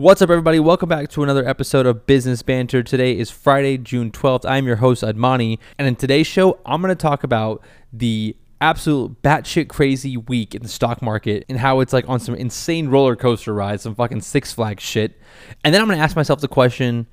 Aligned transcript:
What's 0.00 0.22
up, 0.22 0.30
everybody? 0.30 0.58
Welcome 0.58 0.88
back 0.88 1.10
to 1.10 1.22
another 1.22 1.46
episode 1.46 1.84
of 1.84 2.06
Business 2.06 2.40
Banter. 2.40 2.82
Today 2.82 3.18
is 3.18 3.30
Friday, 3.30 3.76
June 3.76 4.10
12th. 4.10 4.48
I'm 4.48 4.66
your 4.66 4.76
host, 4.76 5.02
Admani, 5.02 5.58
and 5.78 5.86
in 5.86 5.94
today's 5.94 6.26
show, 6.26 6.58
I'm 6.64 6.80
going 6.80 6.88
to 6.88 6.94
talk 6.94 7.22
about 7.22 7.62
the 7.92 8.34
absolute 8.62 9.20
batshit 9.20 9.68
crazy 9.68 10.16
week 10.16 10.54
in 10.54 10.62
the 10.62 10.70
stock 10.70 11.02
market 11.02 11.44
and 11.50 11.58
how 11.58 11.80
it's 11.80 11.92
like 11.92 12.08
on 12.08 12.18
some 12.18 12.34
insane 12.34 12.88
roller 12.88 13.14
coaster 13.14 13.52
ride, 13.52 13.82
some 13.82 13.94
fucking 13.94 14.22
Six 14.22 14.54
Flags 14.54 14.82
shit. 14.82 15.20
And 15.64 15.74
then 15.74 15.82
I'm 15.82 15.86
going 15.86 15.98
to 15.98 16.02
ask 16.02 16.16
myself 16.16 16.40
the 16.40 16.48
question 16.48 17.06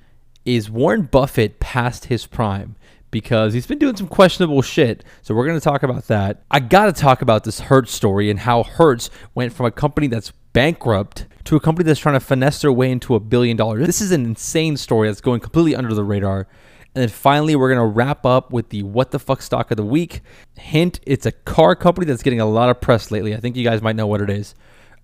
is 0.45 0.69
Warren 0.69 1.01
Buffett 1.01 1.59
past 1.59 2.05
his 2.05 2.25
prime? 2.25 2.77
Because 3.11 3.53
he's 3.53 3.67
been 3.67 3.79
doing 3.79 3.97
some 3.97 4.07
questionable 4.07 4.61
shit. 4.61 5.03
So 5.23 5.35
we're 5.35 5.45
going 5.45 5.59
to 5.59 5.63
talk 5.63 5.83
about 5.83 6.07
that. 6.07 6.43
I 6.49 6.61
got 6.61 6.85
to 6.85 6.93
talk 6.93 7.21
about 7.21 7.43
this 7.43 7.59
Hertz 7.59 7.93
story 7.93 8.29
and 8.29 8.39
how 8.39 8.63
Hertz 8.63 9.09
went 9.35 9.51
from 9.51 9.65
a 9.65 9.71
company 9.71 10.07
that's 10.07 10.31
bankrupt 10.53 11.25
to 11.47 11.55
a 11.55 11.59
company 11.61 11.85
that's 11.85 11.99
trying 11.99 12.15
to 12.15 12.19
finesse 12.19 12.61
their 12.61 12.73
way 12.73 12.91
into 12.91 13.15
a 13.15 13.21
billion 13.21 13.55
dollars. 13.55 13.85
This 13.85 14.01
is 14.01 14.11
an 14.11 14.25
insane 14.25 14.75
story 14.75 15.07
that's 15.07 15.21
going 15.21 15.39
completely 15.39 15.75
under 15.75 15.93
the 15.93 16.03
radar. 16.03 16.47
And 16.93 17.01
then 17.01 17.09
finally, 17.09 17.55
we're 17.55 17.73
going 17.73 17.79
to 17.79 17.95
wrap 17.95 18.25
up 18.25 18.51
with 18.51 18.69
the 18.69 18.83
what 18.83 19.11
the 19.11 19.19
fuck 19.19 19.41
stock 19.41 19.71
of 19.71 19.77
the 19.77 19.85
week. 19.85 20.21
Hint, 20.55 20.99
it's 21.05 21.25
a 21.25 21.31
car 21.31 21.75
company 21.75 22.05
that's 22.05 22.21
getting 22.21 22.41
a 22.41 22.45
lot 22.45 22.69
of 22.69 22.81
press 22.81 23.11
lately. 23.11 23.33
I 23.33 23.39
think 23.39 23.55
you 23.55 23.63
guys 23.63 23.81
might 23.81 23.95
know 23.95 24.07
what 24.07 24.21
it 24.21 24.29
is. 24.29 24.55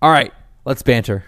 All 0.02 0.12
right, 0.12 0.34
let's 0.66 0.82
banter. 0.82 1.24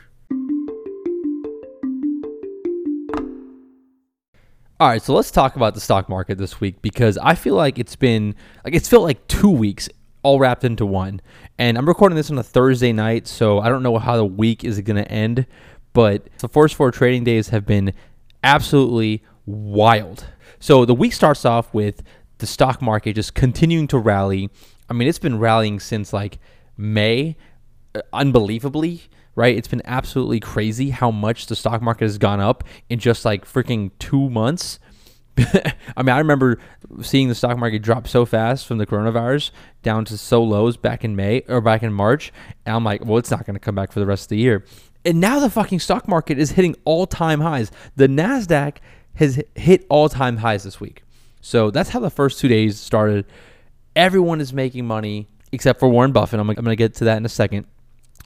All 4.78 4.90
right, 4.90 5.02
so 5.02 5.14
let's 5.14 5.32
talk 5.32 5.56
about 5.56 5.76
the 5.76 5.80
stock 5.80 6.10
market 6.10 6.38
this 6.38 6.60
week 6.60 6.82
because 6.82 7.18
I 7.20 7.36
feel 7.36 7.56
like 7.56 7.80
it's 7.80 7.96
been 7.96 8.36
like 8.66 8.76
it's 8.76 8.90
felt 8.90 9.04
like 9.04 9.26
2 9.28 9.50
weeks 9.50 9.88
all 10.26 10.40
wrapped 10.40 10.64
into 10.64 10.88
one. 10.88 11.22
And 11.60 11.78
I'm 11.78 11.88
recording 11.88 12.16
this 12.16 12.32
on 12.32 12.40
a 12.40 12.44
Thursday 12.44 12.92
night, 12.92 13.28
so 13.28 13.60
I 13.60 13.70
don't 13.70 13.84
know 13.84 14.00
how 14.00 14.18
the 14.18 14.26
week 14.26 14.64
is 14.64 14.82
going 14.82 14.98
to 14.98 15.10
end, 15.12 15.46
but 15.94 16.28
the 16.40 16.50
first 16.50 16.74
four 16.74 16.90
trading 16.90 17.24
days 17.24 17.50
have 17.50 17.64
been 17.64 17.94
absolutely 18.44 19.24
wild. 19.46 20.26
So 20.60 20.84
the 20.84 20.96
week 20.96 21.14
starts 21.14 21.46
off 21.46 21.72
with 21.76 22.02
the 22.40 22.48
stock 22.48 22.82
market 22.82 23.14
just 23.14 23.36
continuing 23.36 23.88
to 23.90 24.00
rally. 24.00 24.50
I 24.90 24.94
mean, 24.94 25.08
it's 25.08 25.20
been 25.20 25.38
rallying 25.38 25.80
since 25.80 26.12
like 26.12 26.40
May, 26.76 27.38
uh, 27.94 28.02
unbelievably 28.12 29.04
right? 29.38 29.58
It's 29.58 29.68
been 29.68 29.82
absolutely 29.84 30.40
crazy 30.40 30.92
how 30.92 31.12
much 31.12 31.48
the 31.48 31.58
stock 31.58 31.82
market 31.82 32.06
has 32.06 32.18
gone 32.18 32.40
up 32.40 32.64
in 32.90 33.00
just 33.00 33.26
like 33.26 33.44
freaking 33.44 33.92
two 34.00 34.30
months. 34.30 34.80
I 35.38 36.04
mean, 36.04 36.10
I 36.10 36.20
remember 36.20 36.60
seeing 37.02 37.28
the 37.28 37.36
stock 37.36 37.58
market 37.58 37.82
drop 37.82 38.08
so 38.08 38.26
fast 38.26 38.66
from 38.66 38.78
the 38.78 38.86
coronavirus 38.86 39.52
down 39.84 40.06
to 40.06 40.18
so 40.18 40.42
lows 40.42 40.78
back 40.78 41.04
in 41.04 41.16
May 41.16 41.42
or 41.48 41.62
back 41.62 41.84
in 41.84 41.92
March. 41.92 42.32
And 42.66 42.76
I'm 42.76 42.84
like, 42.84 43.04
well, 43.06 43.18
it's 43.18 43.32
not 43.32 43.46
going 43.46 43.56
to 43.56 43.60
come 43.60 43.76
back 43.76 43.92
for 43.92 44.00
the 44.00 44.06
rest 44.06 44.26
of 44.26 44.30
the 44.30 44.38
year. 44.38 44.66
And 45.04 45.20
now 45.20 45.40
the 45.40 45.50
fucking 45.50 45.80
stock 45.80 46.08
market 46.08 46.40
is 46.40 46.52
hitting 46.52 46.76
all 46.86 47.06
time 47.06 47.42
highs. 47.42 47.70
The 47.96 48.08
NASDAQ 48.08 48.78
has 49.16 49.42
hit 49.56 49.86
all 49.90 50.10
time 50.10 50.38
highs 50.38 50.64
this 50.64 50.80
week. 50.80 51.04
So 51.42 51.70
that's 51.70 51.90
how 51.90 52.00
the 52.00 52.10
first 52.10 52.40
two 52.40 52.48
days 52.48 52.80
started. 52.80 53.26
Everyone 53.96 54.42
is 54.42 54.54
making 54.54 54.88
money 54.88 55.28
except 55.52 55.80
for 55.80 55.90
Warren 55.90 56.12
Buffett. 56.12 56.40
I'm, 56.40 56.50
I'm 56.50 56.56
going 56.56 56.66
to 56.66 56.76
get 56.76 56.96
to 56.96 57.04
that 57.06 57.18
in 57.18 57.26
a 57.26 57.30
second. 57.30 57.66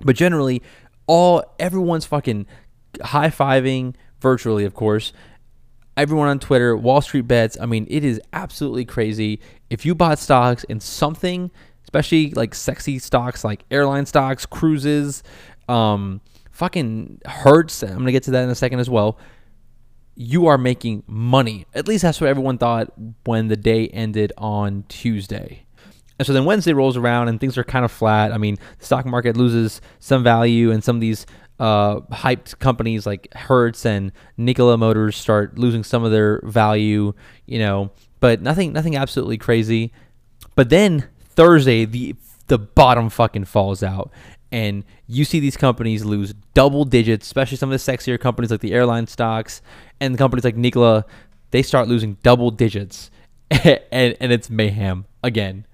But 0.02 0.16
generally, 0.16 0.62
all 1.08 1.44
everyone's 1.60 2.06
fucking 2.06 2.46
high 3.02 3.30
fiving 3.30 3.96
virtually, 4.22 4.64
of 4.64 4.74
course. 4.74 5.12
Everyone 6.00 6.30
on 6.30 6.40
Twitter, 6.40 6.78
Wall 6.78 7.02
Street 7.02 7.28
bets. 7.28 7.58
I 7.60 7.66
mean, 7.66 7.86
it 7.90 8.06
is 8.06 8.22
absolutely 8.32 8.86
crazy. 8.86 9.42
If 9.70 9.86
you 9.86 9.94
bought 9.94 10.18
stocks 10.18 10.64
in 10.64 10.80
something, 10.80 11.52
especially 11.84 12.32
like 12.32 12.56
sexy 12.56 13.00
stocks 13.00 13.44
like 13.44 13.66
airline 13.70 14.06
stocks, 14.06 14.46
cruises, 14.46 15.24
um, 15.68 16.22
fucking 16.52 17.20
Hertz. 17.26 17.84
I'm 17.84 17.98
gonna 17.98 18.14
get 18.14 18.24
to 18.24 18.32
that 18.32 18.44
in 18.44 18.50
a 18.50 18.56
second 18.56 18.80
as 18.80 18.90
well. 18.90 19.18
You 20.16 20.48
are 20.48 20.58
making 20.58 21.04
money. 21.06 21.66
At 21.74 21.86
least 21.86 22.04
that's 22.04 22.22
what 22.22 22.30
everyone 22.30 22.58
thought 22.58 22.94
when 23.26 23.50
the 23.50 23.58
day 23.58 23.90
ended 23.90 24.32
on 24.38 24.86
Tuesday. 24.88 25.66
And 26.18 26.26
so 26.26 26.32
then 26.32 26.46
Wednesday 26.46 26.72
rolls 26.72 26.96
around 26.96 27.28
and 27.28 27.42
things 27.42 27.58
are 27.58 27.64
kind 27.66 27.84
of 27.84 27.92
flat. 27.92 28.32
I 28.32 28.38
mean, 28.38 28.56
the 28.78 28.86
stock 28.86 29.06
market 29.06 29.36
loses 29.36 29.82
some 30.00 30.24
value, 30.24 30.72
and 30.72 30.82
some 30.82 30.96
of 30.96 31.02
these 31.02 31.26
uh, 31.60 32.00
hyped 32.12 32.60
companies 32.60 33.06
like 33.06 33.34
Hertz 33.34 33.86
and 33.86 34.12
Nikola 34.38 34.78
Motors 34.78 35.16
start 35.16 35.58
losing 35.58 35.84
some 35.84 36.04
of 36.04 36.12
their 36.12 36.42
value. 36.44 37.14
You 37.46 37.60
know, 37.60 37.92
but 38.20 38.42
nothing, 38.42 38.74
nothing 38.74 38.96
absolutely 38.96 39.38
crazy. 39.38 39.92
But 40.56 40.70
then 40.70 41.08
Thursday, 41.22 41.86
the 41.86 42.16
the 42.48 42.58
bottom 42.58 43.10
fucking 43.10 43.46
falls 43.46 43.84
out, 43.84 44.12
and 44.52 44.84
you 45.08 45.26
see 45.26 45.40
these 45.40 45.58
companies 45.58 46.04
lose 46.06 46.34
double 46.54 46.86
digits, 46.86 47.28
especially 47.28 47.58
some 47.58 47.72
of 47.72 47.84
the 47.84 47.92
sexier 47.92 48.20
companies 48.20 48.52
like 48.52 48.62
the 48.62 48.74
airline 48.74 49.08
stocks 49.08 49.62
and 50.00 50.18
companies 50.18 50.44
like 50.44 50.56
Nikola. 50.56 51.06
They 51.52 51.64
start 51.64 51.88
losing 51.88 52.18
double 52.24 52.52
digits, 52.52 53.12
and 53.52 54.16
and 54.20 54.32
it's 54.32 54.50
mayhem 54.50 55.06
again 55.24 55.66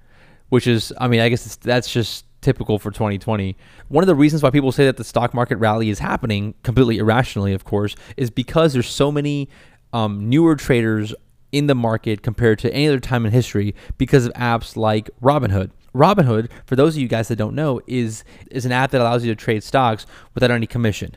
which 0.50 0.68
is, 0.68 0.94
I 0.98 1.08
mean, 1.08 1.20
I 1.20 1.30
guess 1.30 1.56
that's 1.58 1.92
just 1.92 2.26
typical 2.46 2.80
for 2.80 2.92
2020. 2.92 3.58
One 3.90 4.04
of 4.04 4.08
the 4.08 4.16
reasons 4.16 4.44
why 4.44 4.52
people 4.52 4.72
say 4.72 4.86
that 4.86 4.98
the 4.98 5.04
stock 5.04 5.34
market 5.34 5.58
rally 5.58 5.90
is 5.90 6.00
happening 6.00 6.54
completely 6.64 7.00
irrationally, 7.00 7.54
of 7.54 7.66
course, 7.66 7.96
is 8.16 8.30
because 8.30 8.74
there's 8.74 8.88
so 8.88 9.12
many 9.12 9.50
um, 9.92 10.30
newer 10.30 10.56
traders 10.56 11.14
in 11.52 11.68
the 11.68 11.76
market 11.76 12.22
compared 12.22 12.60
to 12.60 12.74
any 12.74 12.88
other 12.88 13.00
time 13.00 13.26
in 13.26 13.32
history 13.32 13.74
because 13.98 14.26
of 14.26 14.34
apps 14.34 14.78
like 14.78 15.10
Robinhood. 15.22 15.72
Robinhood, 15.94 16.50
for 16.66 16.76
those 16.76 16.96
of 16.96 17.02
you 17.02 17.08
guys 17.08 17.30
that 17.30 17.38
don't 17.38 17.56
know, 17.56 17.82
is 17.88 18.24
is 18.52 18.66
an 18.66 18.72
app 18.72 18.92
that 18.92 19.02
allows 19.02 19.26
you 19.26 19.34
to 19.34 19.36
trade 19.36 19.64
stocks 19.64 20.06
without 20.34 20.52
any 20.52 20.68
commission. 20.68 21.16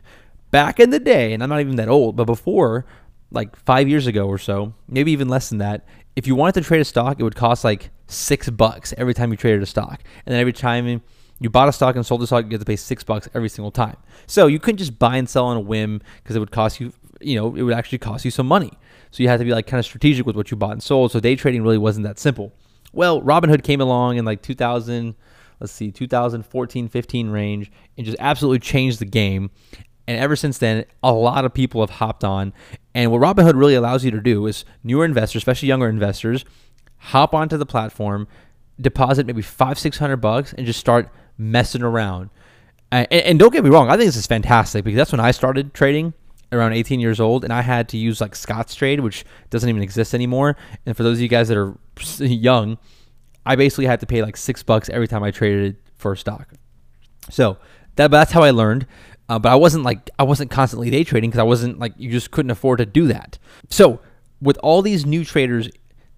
Back 0.51 0.81
in 0.81 0.91
the 0.91 1.01
day, 1.01 1.33
and 1.33 1.43
I'm 1.43 1.49
not 1.49 1.61
even 1.61 1.77
that 1.77 1.89
old, 1.89 2.17
but 2.17 2.25
before, 2.25 2.87
like 3.31 3.55
five 3.57 3.89
years 3.89 4.07
ago 4.07 4.27
or 4.27 4.39
so, 4.39 4.73
maybe 4.89 5.13
even 5.13 5.29
less 5.29 5.49
than 5.49 5.59
that, 5.59 5.85
if 6.17 6.27
you 6.27 6.35
wanted 6.35 6.63
to 6.63 6.67
trade 6.67 6.81
a 6.81 6.85
stock, 6.85 7.21
it 7.21 7.23
would 7.23 7.37
cost 7.37 7.65
like 7.65 7.91
six 8.07 8.49
bucks 8.49 8.95
every 8.97 9.15
time 9.15 9.31
you 9.31 9.37
traded 9.37 9.63
a 9.63 9.67
stock. 9.67 10.01
And 10.25 10.33
then 10.33 10.41
every 10.41 10.53
time 10.53 11.03
you 11.41 11.51
bought 11.51 11.69
a 11.69 11.73
stock 11.73 11.97
and 11.97 12.05
sold 12.05 12.23
a 12.23 12.27
stock, 12.27 12.45
you 12.45 12.51
had 12.53 12.61
to 12.61 12.67
pay 12.67 12.77
six 12.77 13.05
bucks 13.05 13.29
every 13.35 13.49
single 13.49 13.71
time. 13.71 13.97
So 14.27 14.47
you 14.47 14.59
couldn't 14.59 14.79
just 14.79 14.99
buy 14.99 15.17
and 15.17 15.29
sell 15.29 15.47
on 15.47 15.57
a 15.57 15.61
whim 15.61 16.01
because 16.23 16.37
it 16.37 16.41
would 16.41 16.51
cost 16.51 16.81
you, 16.81 16.93
you 17.21 17.37
know, 17.37 17.55
it 17.55 17.63
would 17.63 17.75
actually 17.75 17.99
cost 17.99 18.25
you 18.25 18.31
some 18.31 18.47
money. 18.47 18.73
So 19.11 19.23
you 19.23 19.29
had 19.29 19.39
to 19.39 19.45
be 19.45 19.53
like 19.53 19.67
kind 19.67 19.79
of 19.79 19.85
strategic 19.85 20.27
with 20.27 20.37
what 20.37 20.51
you 20.51 20.57
bought 20.57 20.73
and 20.73 20.83
sold. 20.83 21.13
So 21.13 21.21
day 21.21 21.37
trading 21.37 21.63
really 21.63 21.79
wasn't 21.79 22.07
that 22.07 22.19
simple. 22.19 22.53
Well, 22.93 23.23
Robinhood 23.23 23.63
came 23.63 23.81
along 23.81 24.17
in 24.17 24.25
like 24.25 24.43
2000, 24.43 25.15
let's 25.61 25.73
see, 25.73 25.91
2014, 25.91 26.89
15 26.89 27.31
range 27.31 27.71
and 27.97 28.07
just 28.07 28.19
absolutely 28.21 28.59
changed 28.59 28.99
the 28.99 29.05
game. 29.05 29.51
And 30.07 30.19
ever 30.19 30.37
since 30.37 30.59
then, 30.59 30.87
a 31.03 31.13
lot 31.13 31.45
of 31.45 31.53
people 31.53 31.83
have 31.83 31.91
hopped 31.91 32.25
on. 32.25 32.55
And 32.95 33.13
what 33.13 33.21
Robinhood 33.21 33.57
really 33.57 33.75
allows 33.75 34.05
you 34.05 34.11
to 34.11 34.21
do 34.21 34.47
is 34.47 34.65
newer 34.83 35.05
investors, 35.05 35.41
especially 35.41 35.69
younger 35.69 35.89
investors, 35.89 36.45
hop 36.97 37.35
onto 37.35 37.57
the 37.57 37.67
platform, 37.67 38.27
deposit 38.81 39.27
maybe 39.27 39.43
five, 39.43 39.79
six 39.79 39.99
hundred 39.99 40.19
bucks, 40.19 40.53
and 40.53 40.67
just 40.67 40.81
start 40.81 41.09
messing 41.37 41.83
around. 41.83 42.31
And, 42.91 43.07
and, 43.13 43.39
don't 43.39 43.53
get 43.53 43.65
me 43.65 43.71
wrong, 43.71 43.91
I 43.91 43.97
think 43.97 44.07
this 44.09 44.17
is 44.17 44.27
fantastic 44.27 44.83
because 44.83 44.97
that's 44.97 45.13
when 45.13 45.21
I 45.21 45.31
started 45.31 45.75
trading 45.75 46.15
around 46.53 46.73
18 46.73 47.01
years 47.01 47.21
old, 47.21 47.45
and 47.45 47.53
I 47.53 47.61
had 47.61 47.89
to 47.91 47.99
use 47.99 48.21
like 48.21 48.33
Scottrade, 48.33 49.01
which 49.01 49.27
doesn't 49.51 49.69
even 49.69 49.83
exist 49.83 50.15
anymore. 50.15 50.57
And 50.87 50.97
for 50.97 51.03
those 51.03 51.19
of 51.19 51.23
you 51.23 51.29
guys 51.29 51.49
that 51.49 51.59
are 51.59 51.77
young, 52.19 52.79
I 53.45 53.57
basically 53.57 53.87
had 53.87 54.01
to 54.01 54.07
pay 54.07 54.23
like 54.23 54.37
six 54.37 54.63
bucks 54.63 54.89
every 54.89 55.07
time 55.07 55.23
I 55.23 55.31
traded 55.31 55.77
for 55.97 56.13
a 56.13 56.17
stock. 56.17 56.49
So 57.31 57.59
that, 57.97 58.11
that's 58.11 58.33
how 58.33 58.43
I 58.43 58.51
learned. 58.51 58.87
Uh, 59.29 59.39
but 59.39 59.53
I 59.53 59.57
wasn't 59.57 59.85
like 59.85 60.09
I 60.19 60.23
wasn't 60.23 60.51
constantly 60.51 60.89
day 60.89 61.05
trading 61.05 61.29
because 61.29 61.41
I 61.41 61.45
wasn't 61.45 61.79
like 61.79 61.93
you 61.99 62.11
just 62.11 62.31
couldn't 62.31 62.51
afford 62.51 62.79
to 62.79 62.87
do 62.87 63.09
that. 63.09 63.39
So 63.69 64.01
with 64.41 64.59
all 64.63 64.81
these 64.81 65.05
new 65.05 65.25
traders 65.25 65.69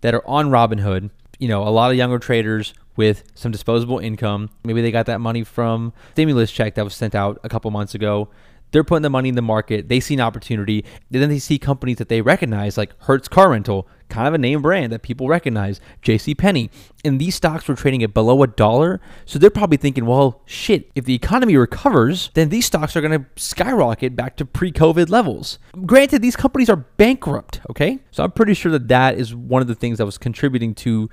that 0.03 0.15
are 0.15 0.27
on 0.28 0.50
Robinhood, 0.50 1.10
you 1.41 1.49
know, 1.49 1.67
a 1.67 1.71
lot 1.71 1.91
of 1.91 1.97
younger 1.97 2.21
traders 2.21 2.73
with 2.97 3.25
some 3.34 3.51
disposable 3.51 3.99
income, 3.99 4.51
maybe 4.62 4.83
they 4.83 4.93
got 4.93 5.06
that 5.06 5.21
money 5.21 5.43
from 5.43 5.93
stimulus 6.12 6.53
check 6.53 6.75
that 6.75 6.84
was 6.84 6.95
sent 6.95 7.15
out 7.15 7.41
a 7.43 7.49
couple 7.49 7.71
months 7.71 7.95
ago 7.95 8.28
they're 8.70 8.84
putting 8.84 9.03
the 9.03 9.10
money 9.10 9.28
in 9.28 9.34
the 9.34 9.42
market. 9.42 9.88
They 9.88 10.00
see 10.00 10.14
an 10.14 10.20
opportunity. 10.20 10.84
And 11.12 11.22
Then 11.22 11.28
they 11.28 11.39
see 11.39 11.59
companies 11.59 11.98
that 11.98 12.09
they 12.09 12.21
recognize, 12.21 12.77
like 12.77 12.92
Hertz 13.03 13.28
Car 13.28 13.50
Rental, 13.50 13.89
kind 14.09 14.28
of 14.28 14.34
a 14.34 14.39
name 14.39 14.60
brand 14.60 14.92
that 14.92 15.03
people 15.03 15.28
recognize, 15.28 15.80
J.C. 16.03 16.34
Penney, 16.34 16.71
and 17.04 17.21
these 17.21 17.34
stocks 17.34 17.66
were 17.68 17.74
trading 17.74 18.03
at 18.03 18.12
below 18.12 18.42
a 18.42 18.47
dollar. 18.47 19.00
So 19.24 19.39
they're 19.39 19.50
probably 19.50 19.78
thinking, 19.78 20.04
well, 20.04 20.42
shit, 20.45 20.91
if 20.95 21.04
the 21.04 21.15
economy 21.15 21.56
recovers, 21.56 22.30
then 22.34 22.50
these 22.50 22.66
stocks 22.66 22.97
are 22.97 23.00
going 23.00 23.18
to 23.18 23.27
skyrocket 23.41 24.16
back 24.16 24.36
to 24.36 24.45
pre-COVID 24.45 25.09
levels. 25.09 25.59
Granted, 25.86 26.21
these 26.21 26.36
companies 26.36 26.68
are 26.68 26.77
bankrupt. 26.77 27.60
Okay, 27.71 28.00
so 28.10 28.24
I'm 28.24 28.33
pretty 28.33 28.54
sure 28.54 28.72
that 28.72 28.89
that 28.89 29.16
is 29.16 29.34
one 29.34 29.62
of 29.62 29.68
the 29.68 29.74
things 29.74 29.98
that 29.98 30.06
was 30.06 30.18
contributing 30.18 30.74
to 30.77 31.09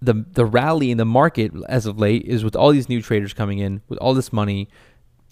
the 0.00 0.24
the 0.32 0.46
rally 0.46 0.92
in 0.92 0.96
the 0.96 1.04
market 1.04 1.52
as 1.68 1.84
of 1.84 1.98
late 1.98 2.22
is 2.24 2.44
with 2.44 2.54
all 2.54 2.70
these 2.70 2.88
new 2.88 3.02
traders 3.02 3.34
coming 3.34 3.58
in 3.58 3.82
with 3.88 3.98
all 3.98 4.14
this 4.14 4.32
money 4.32 4.68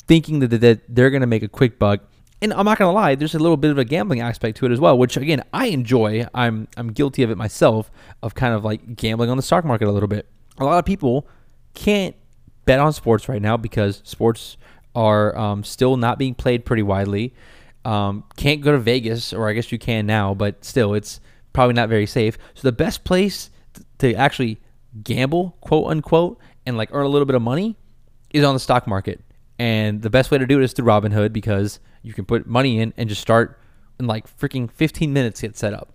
thinking 0.07 0.41
that, 0.41 0.49
that 0.49 0.81
they're 0.89 1.11
going 1.11 1.21
to 1.21 1.27
make 1.27 1.43
a 1.43 1.49
quick 1.49 1.79
buck. 1.79 2.01
And 2.43 2.53
I'm 2.53 2.67
not 2.67 2.79
going 2.79 2.89
to 2.89 2.93
lie, 2.93 3.15
there's 3.15 3.35
a 3.35 3.39
little 3.39 3.57
bit 3.57 3.71
of 3.71 3.79
a 3.79 3.85
gambling 3.85 4.21
aspect 4.21 4.59
to 4.59 4.67
it 4.67 4.73
as 4.73 4.79
well, 4.79 4.99
which 4.99 5.17
again, 5.17 5.43
I 5.55 5.67
enjoy. 5.67 6.27
I'm 6.35 6.69
I'm 6.77 6.93
guilty 6.93 7.23
of 7.23 7.31
it 7.31 7.37
myself 7.37 7.91
of 8.23 8.35
kind 8.35 8.53
of 8.55 8.63
like 8.65 8.95
gambling 8.97 9.31
on 9.31 9.39
the 9.39 9.43
stock 9.43 9.65
market 9.65 9.89
a 9.89 9.93
little 9.93 10.09
bit. 10.09 10.27
A 10.59 10.65
lot 10.65 10.79
of 10.79 10.85
people 10.85 11.27
can't 11.75 12.15
bet 12.67 12.79
on 12.79 12.93
sports 12.93 13.29
right 13.29 13.41
now 13.41 13.57
because 13.57 14.03
sports 14.05 14.59
are 14.95 15.37
um, 15.37 15.65
still 15.65 15.97
not 15.97 16.19
being 16.19 16.35
played 16.35 16.65
pretty 16.65 16.83
widely. 16.83 17.35
Um, 17.85 18.25
can't 18.37 18.61
go 18.61 18.73
to 18.73 18.79
Vegas, 18.79 19.33
or 19.33 19.49
I 19.49 19.53
guess 19.53 19.71
you 19.71 19.79
can 19.79 20.07
now, 20.07 20.35
but 20.35 20.65
still, 20.65 20.93
it's 20.95 21.21
probably 21.53 21.75
not 21.75 21.89
very 21.89 22.07
safe. 22.07 22.37
So 22.55 22.69
the 22.69 22.73
best 22.73 23.05
place 23.05 23.51
to 23.99 24.15
actually 24.15 24.61
gamble, 25.03 25.57
quote 25.61 25.91
unquote, 25.91 26.39
and 26.67 26.77
like 26.77 26.91
earn 26.93 27.07
a 27.07 27.09
little 27.09 27.27
bit 27.27 27.35
of 27.35 27.43
money 27.43 27.77
is 28.31 28.45
on 28.45 28.55
the 28.55 28.61
stock 28.61 28.87
market. 28.87 29.21
And 29.59 30.03
the 30.03 30.11
best 30.11 30.31
way 30.31 30.39
to 30.39 30.47
do 30.47 30.61
it 30.61 30.65
is 30.65 30.73
through 30.73 30.87
Robinhood 30.87 31.33
because 31.33 31.81
you 32.03 32.13
can 32.13 32.25
put 32.25 32.47
money 32.47 32.79
in 32.79 32.93
and 32.97 33.09
just 33.09 33.21
start 33.21 33.59
in 33.99 34.07
like 34.07 34.27
freaking 34.39 34.71
15 34.71 35.13
minutes 35.13 35.41
get 35.41 35.57
set 35.57 35.73
up. 35.73 35.93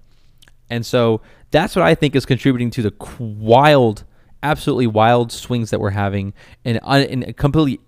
And 0.70 0.86
so 0.86 1.22
that's 1.52 1.76
what 1.76 1.84
I 1.84 1.96
think 1.96 2.16
is 2.16 2.26
contributing 2.26 2.72
to 2.72 2.82
the 2.82 2.94
wild, 3.20 4.06
absolutely 4.42 4.88
wild 4.88 5.32
swings 5.32 5.70
that 5.70 5.80
we're 5.80 5.92
having 5.92 6.34
and, 6.66 6.80
and 6.84 7.36
completely 7.38 7.82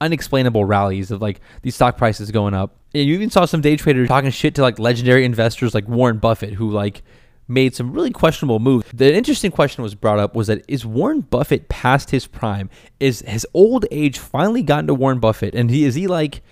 unexplainable 0.00 0.64
rallies 0.64 1.10
of 1.10 1.20
like 1.20 1.40
these 1.62 1.74
stock 1.74 1.96
prices 1.96 2.30
going 2.30 2.54
up. 2.54 2.76
And 2.94 3.04
you 3.04 3.14
even 3.14 3.30
saw 3.30 3.44
some 3.44 3.60
day 3.60 3.76
traders 3.76 4.08
talking 4.08 4.30
shit 4.30 4.54
to 4.54 4.62
like 4.62 4.78
legendary 4.78 5.24
investors 5.24 5.74
like 5.74 5.88
Warren 5.88 6.18
Buffett, 6.18 6.54
who 6.54 6.70
like 6.70 7.02
made 7.46 7.74
some 7.74 7.92
really 7.92 8.10
questionable 8.10 8.58
moves. 8.58 8.86
The 8.92 9.14
interesting 9.14 9.50
question 9.50 9.82
was 9.82 9.94
brought 9.94 10.18
up 10.18 10.34
was 10.34 10.46
that 10.46 10.64
is 10.68 10.86
Warren 10.86 11.20
Buffett 11.20 11.68
past 11.68 12.10
his 12.10 12.26
prime? 12.26 12.70
Is 13.00 13.20
his 13.20 13.46
old 13.54 13.86
age 13.90 14.18
finally 14.18 14.62
gotten 14.62 14.86
to 14.86 14.94
Warren 14.94 15.18
Buffett? 15.20 15.54
And 15.54 15.70
he 15.70 15.84
is 15.84 15.94
he 15.94 16.06
like 16.06 16.42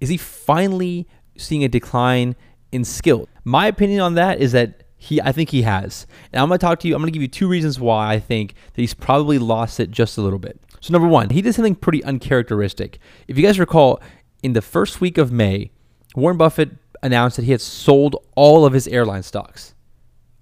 is 0.00 0.08
he 0.08 0.16
finally 0.16 1.06
seeing 1.36 1.64
a 1.64 1.68
decline 1.68 2.36
in 2.72 2.84
skill? 2.84 3.28
My 3.44 3.66
opinion 3.66 4.00
on 4.00 4.14
that 4.14 4.40
is 4.40 4.52
that 4.52 4.82
he 4.96 5.20
I 5.20 5.32
think 5.32 5.50
he 5.50 5.62
has. 5.62 6.06
And 6.32 6.40
I'm 6.40 6.48
gonna 6.48 6.58
talk 6.58 6.80
to 6.80 6.88
you, 6.88 6.94
I'm 6.94 7.00
gonna 7.00 7.12
give 7.12 7.22
you 7.22 7.28
two 7.28 7.48
reasons 7.48 7.78
why 7.78 8.12
I 8.12 8.18
think 8.18 8.54
that 8.74 8.80
he's 8.80 8.94
probably 8.94 9.38
lost 9.38 9.80
it 9.80 9.90
just 9.90 10.18
a 10.18 10.22
little 10.22 10.38
bit. 10.38 10.60
So 10.80 10.92
number 10.92 11.08
one, 11.08 11.30
he 11.30 11.42
did 11.42 11.54
something 11.54 11.74
pretty 11.74 12.02
uncharacteristic. 12.04 12.98
If 13.28 13.36
you 13.36 13.44
guys 13.44 13.58
recall, 13.58 14.00
in 14.42 14.54
the 14.54 14.62
first 14.62 15.00
week 15.00 15.18
of 15.18 15.30
May, 15.30 15.70
Warren 16.16 16.38
Buffett 16.38 16.70
announced 17.02 17.36
that 17.36 17.44
he 17.44 17.52
had 17.52 17.60
sold 17.60 18.16
all 18.34 18.64
of 18.64 18.72
his 18.72 18.88
airline 18.88 19.22
stocks 19.22 19.74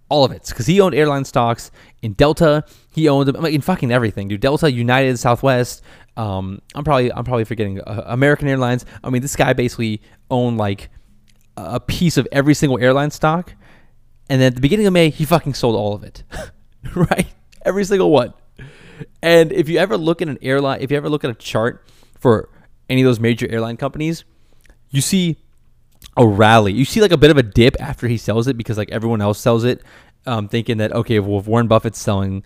all 0.08 0.24
of 0.24 0.32
it 0.32 0.46
because 0.46 0.66
he 0.66 0.80
owned 0.80 0.94
airline 0.94 1.24
stocks 1.24 1.70
in 2.02 2.14
Delta. 2.14 2.64
He 2.92 3.08
owned 3.08 3.28
them 3.28 3.44
in 3.44 3.60
fucking 3.60 3.92
everything, 3.92 4.28
dude. 4.28 4.40
Delta, 4.40 4.70
United, 4.70 5.18
Southwest. 5.18 5.82
Um, 6.16 6.60
I'm 6.74 6.84
probably 6.84 7.12
I'm 7.12 7.24
probably 7.24 7.44
forgetting 7.44 7.80
uh, 7.80 8.04
American 8.06 8.48
Airlines. 8.48 8.84
I 9.04 9.10
mean, 9.10 9.22
this 9.22 9.36
guy 9.36 9.52
basically 9.52 10.02
owned 10.30 10.58
like 10.58 10.90
a 11.56 11.80
piece 11.80 12.16
of 12.16 12.26
every 12.32 12.54
single 12.54 12.78
airline 12.78 13.10
stock. 13.10 13.54
And 14.30 14.40
then 14.40 14.48
at 14.48 14.54
the 14.54 14.60
beginning 14.60 14.86
of 14.86 14.92
May, 14.92 15.10
he 15.10 15.24
fucking 15.24 15.54
sold 15.54 15.74
all 15.74 15.94
of 15.94 16.04
it, 16.04 16.22
right? 16.94 17.26
Every 17.64 17.84
single 17.84 18.10
one. 18.10 18.34
And 19.22 19.52
if 19.52 19.68
you 19.68 19.78
ever 19.78 19.96
look 19.96 20.20
at 20.22 20.28
an 20.28 20.38
airline, 20.42 20.80
if 20.80 20.90
you 20.90 20.96
ever 20.96 21.08
look 21.08 21.24
at 21.24 21.30
a 21.30 21.34
chart 21.34 21.84
for 22.18 22.50
any 22.88 23.02
of 23.02 23.06
those 23.06 23.20
major 23.20 23.46
airline 23.50 23.76
companies, 23.76 24.24
you 24.90 25.00
see 25.00 25.36
a 26.18 26.26
rally. 26.26 26.72
You 26.72 26.84
see 26.84 27.00
like 27.00 27.12
a 27.12 27.16
bit 27.16 27.30
of 27.30 27.38
a 27.38 27.42
dip 27.42 27.76
after 27.80 28.08
he 28.08 28.18
sells 28.18 28.46
it 28.48 28.56
because 28.56 28.76
like 28.76 28.90
everyone 28.90 29.22
else 29.22 29.38
sells 29.38 29.64
it, 29.64 29.82
um, 30.26 30.48
thinking 30.48 30.78
that 30.78 30.92
okay, 30.92 31.20
well 31.20 31.38
if 31.38 31.46
Warren 31.46 31.68
Buffett's 31.68 31.98
selling 31.98 32.44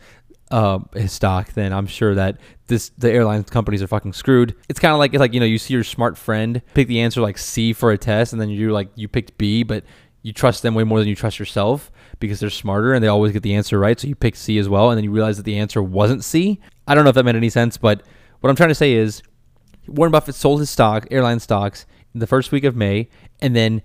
uh, 0.50 0.80
his 0.94 1.12
stock, 1.12 1.54
then 1.54 1.72
I'm 1.72 1.86
sure 1.86 2.14
that 2.14 2.38
this 2.66 2.90
the 2.98 3.10
airline 3.10 3.42
companies 3.44 3.82
are 3.82 3.86
fucking 3.88 4.12
screwed. 4.12 4.54
It's 4.68 4.78
kind 4.78 4.92
of 4.92 4.98
like 4.98 5.14
it's 5.14 5.20
like 5.20 5.32
you 5.32 5.40
know 5.40 5.46
you 5.46 5.58
see 5.58 5.74
your 5.74 5.84
smart 5.84 6.16
friend 6.18 6.62
pick 6.74 6.86
the 6.86 7.00
answer 7.00 7.20
like 7.22 7.38
C 7.38 7.72
for 7.72 7.90
a 7.90 7.98
test, 7.98 8.32
and 8.32 8.40
then 8.40 8.50
you 8.50 8.70
like 8.70 8.90
you 8.94 9.08
picked 9.08 9.38
B, 9.38 9.62
but 9.62 9.84
you 10.20 10.32
trust 10.32 10.62
them 10.62 10.74
way 10.74 10.84
more 10.84 11.00
than 11.00 11.08
you 11.08 11.16
trust 11.16 11.38
yourself 11.38 11.90
because 12.20 12.38
they're 12.38 12.50
smarter 12.50 12.94
and 12.94 13.02
they 13.02 13.08
always 13.08 13.32
get 13.32 13.42
the 13.42 13.54
answer 13.54 13.78
right. 13.78 13.98
So 13.98 14.06
you 14.06 14.14
pick 14.14 14.36
C 14.36 14.58
as 14.58 14.68
well, 14.68 14.90
and 14.90 14.96
then 14.96 15.04
you 15.04 15.10
realize 15.10 15.38
that 15.38 15.44
the 15.44 15.58
answer 15.58 15.82
wasn't 15.82 16.22
C. 16.22 16.60
I 16.86 16.94
don't 16.94 17.04
know 17.04 17.10
if 17.10 17.14
that 17.14 17.24
made 17.24 17.36
any 17.36 17.48
sense, 17.48 17.78
but 17.78 18.02
what 18.40 18.50
I'm 18.50 18.56
trying 18.56 18.68
to 18.68 18.74
say 18.74 18.92
is 18.92 19.22
Warren 19.86 20.12
Buffett 20.12 20.34
sold 20.34 20.60
his 20.60 20.70
stock, 20.70 21.06
airline 21.10 21.40
stocks, 21.40 21.86
the 22.14 22.26
first 22.26 22.52
week 22.52 22.64
of 22.64 22.76
May, 22.76 23.08
and 23.40 23.54
then 23.56 23.82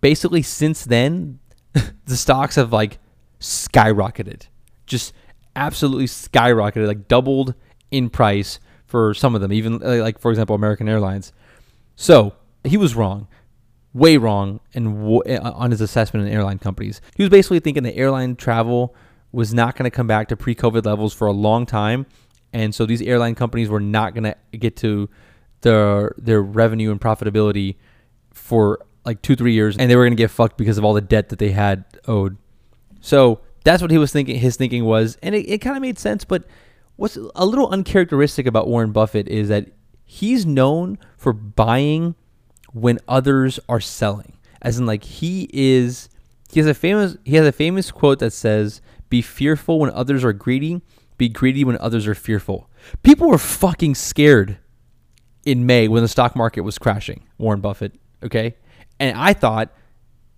basically 0.00 0.42
since 0.42 0.84
then, 0.84 1.38
the 1.72 2.16
stocks 2.16 2.56
have 2.56 2.72
like 2.72 2.98
skyrocketed, 3.40 4.46
just 4.86 5.12
absolutely 5.56 6.06
skyrocketed, 6.06 6.86
like 6.86 7.08
doubled 7.08 7.54
in 7.90 8.10
price 8.10 8.58
for 8.86 9.14
some 9.14 9.34
of 9.34 9.40
them, 9.40 9.52
even 9.52 9.78
like 9.78 10.18
for 10.18 10.30
example 10.30 10.54
American 10.54 10.88
Airlines. 10.88 11.32
So 11.96 12.34
he 12.64 12.76
was 12.76 12.94
wrong, 12.94 13.28
way 13.92 14.16
wrong, 14.16 14.60
and 14.74 14.94
w- 14.96 15.22
eh, 15.26 15.38
on 15.38 15.70
his 15.70 15.80
assessment 15.80 16.26
in 16.26 16.32
airline 16.32 16.58
companies. 16.58 17.00
He 17.16 17.22
was 17.22 17.30
basically 17.30 17.60
thinking 17.60 17.82
that 17.84 17.96
airline 17.96 18.36
travel 18.36 18.94
was 19.30 19.54
not 19.54 19.76
going 19.76 19.90
to 19.90 19.94
come 19.94 20.06
back 20.06 20.28
to 20.28 20.36
pre-COVID 20.36 20.84
levels 20.84 21.14
for 21.14 21.26
a 21.26 21.32
long 21.32 21.64
time, 21.64 22.06
and 22.52 22.74
so 22.74 22.84
these 22.84 23.00
airline 23.02 23.34
companies 23.34 23.68
were 23.68 23.80
not 23.80 24.14
going 24.14 24.24
to 24.24 24.58
get 24.58 24.76
to 24.76 25.08
their 25.62 26.14
their 26.18 26.42
revenue 26.42 26.90
and 26.90 27.00
profitability 27.00 27.76
for 28.32 28.84
like 29.04 29.22
two 29.22 29.34
three 29.34 29.52
years, 29.52 29.76
and 29.76 29.90
they 29.90 29.96
were 29.96 30.08
to 30.08 30.14
get 30.14 30.30
fucked 30.30 30.56
because 30.56 30.78
of 30.78 30.84
all 30.84 30.94
the 30.94 31.00
debt 31.00 31.30
that 31.30 31.38
they 31.38 31.50
had 31.50 31.84
owed. 32.06 32.36
So 33.00 33.40
that's 33.64 33.82
what 33.82 33.90
he 33.90 33.98
was 33.98 34.12
thinking. 34.12 34.36
His 34.36 34.56
thinking 34.56 34.84
was, 34.84 35.16
and 35.22 35.34
it, 35.34 35.48
it 35.48 35.58
kind 35.58 35.76
of 35.76 35.82
made 35.82 35.98
sense. 35.98 36.24
But 36.24 36.44
what's 36.96 37.18
a 37.34 37.46
little 37.46 37.68
uncharacteristic 37.68 38.46
about 38.46 38.68
Warren 38.68 38.92
Buffett 38.92 39.28
is 39.28 39.48
that 39.48 39.68
he's 40.04 40.46
known 40.46 40.98
for 41.16 41.32
buying 41.32 42.14
when 42.72 42.98
others 43.08 43.58
are 43.68 43.80
selling, 43.80 44.34
as 44.60 44.78
in 44.78 44.86
like 44.86 45.04
he 45.04 45.48
is. 45.52 46.08
He 46.50 46.60
has 46.60 46.66
a 46.66 46.74
famous 46.74 47.16
he 47.24 47.36
has 47.36 47.46
a 47.46 47.52
famous 47.52 47.90
quote 47.90 48.18
that 48.18 48.32
says, 48.32 48.80
"Be 49.08 49.22
fearful 49.22 49.78
when 49.78 49.90
others 49.90 50.22
are 50.22 50.32
greedy, 50.32 50.82
be 51.16 51.28
greedy 51.28 51.64
when 51.64 51.78
others 51.78 52.06
are 52.06 52.14
fearful." 52.14 52.68
People 53.02 53.28
were 53.28 53.38
fucking 53.38 53.94
scared 53.94 54.58
in 55.44 55.66
May 55.66 55.88
when 55.88 56.02
the 56.02 56.08
stock 56.08 56.36
market 56.36 56.62
was 56.62 56.78
crashing, 56.78 57.24
Warren 57.38 57.60
Buffett, 57.60 57.94
okay? 58.22 58.56
And 59.00 59.16
I 59.16 59.32
thought 59.32 59.72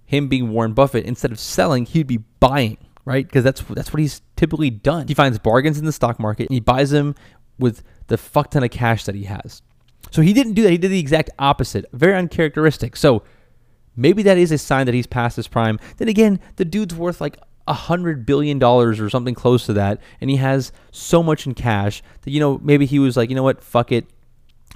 him 0.04 0.28
being 0.28 0.50
Warren 0.50 0.72
Buffett, 0.72 1.04
instead 1.04 1.32
of 1.32 1.38
selling, 1.38 1.86
he'd 1.86 2.06
be 2.06 2.18
buying, 2.40 2.78
right? 3.04 3.26
Because 3.26 3.44
that's 3.44 3.62
that's 3.62 3.92
what 3.92 4.00
he's 4.00 4.22
typically 4.36 4.70
done. 4.70 5.08
He 5.08 5.14
finds 5.14 5.38
bargains 5.38 5.78
in 5.78 5.84
the 5.84 5.92
stock 5.92 6.18
market 6.18 6.48
and 6.48 6.54
he 6.54 6.60
buys 6.60 6.90
them 6.90 7.14
with 7.58 7.82
the 8.06 8.18
fuck 8.18 8.50
ton 8.50 8.64
of 8.64 8.70
cash 8.70 9.04
that 9.04 9.14
he 9.14 9.24
has. 9.24 9.62
So 10.10 10.22
he 10.22 10.32
didn't 10.32 10.54
do 10.54 10.62
that. 10.62 10.70
He 10.70 10.78
did 10.78 10.90
the 10.90 10.98
exact 10.98 11.30
opposite. 11.38 11.86
Very 11.92 12.14
uncharacteristic. 12.14 12.96
So 12.96 13.22
maybe 13.96 14.22
that 14.22 14.38
is 14.38 14.52
a 14.52 14.58
sign 14.58 14.86
that 14.86 14.94
he's 14.94 15.06
past 15.06 15.36
his 15.36 15.48
prime. 15.48 15.78
Then 15.96 16.08
again, 16.08 16.40
the 16.56 16.64
dude's 16.64 16.94
worth 16.94 17.20
like 17.20 17.38
a 17.66 17.72
hundred 17.72 18.26
billion 18.26 18.58
dollars 18.58 19.00
or 19.00 19.08
something 19.08 19.34
close 19.34 19.64
to 19.66 19.72
that, 19.72 20.00
and 20.20 20.28
he 20.28 20.36
has 20.36 20.72
so 20.90 21.22
much 21.22 21.46
in 21.46 21.54
cash 21.54 22.02
that 22.22 22.30
you 22.30 22.40
know 22.40 22.58
maybe 22.62 22.86
he 22.86 22.98
was 22.98 23.16
like, 23.16 23.30
you 23.30 23.36
know 23.36 23.42
what, 23.42 23.62
fuck 23.62 23.90
it, 23.90 24.06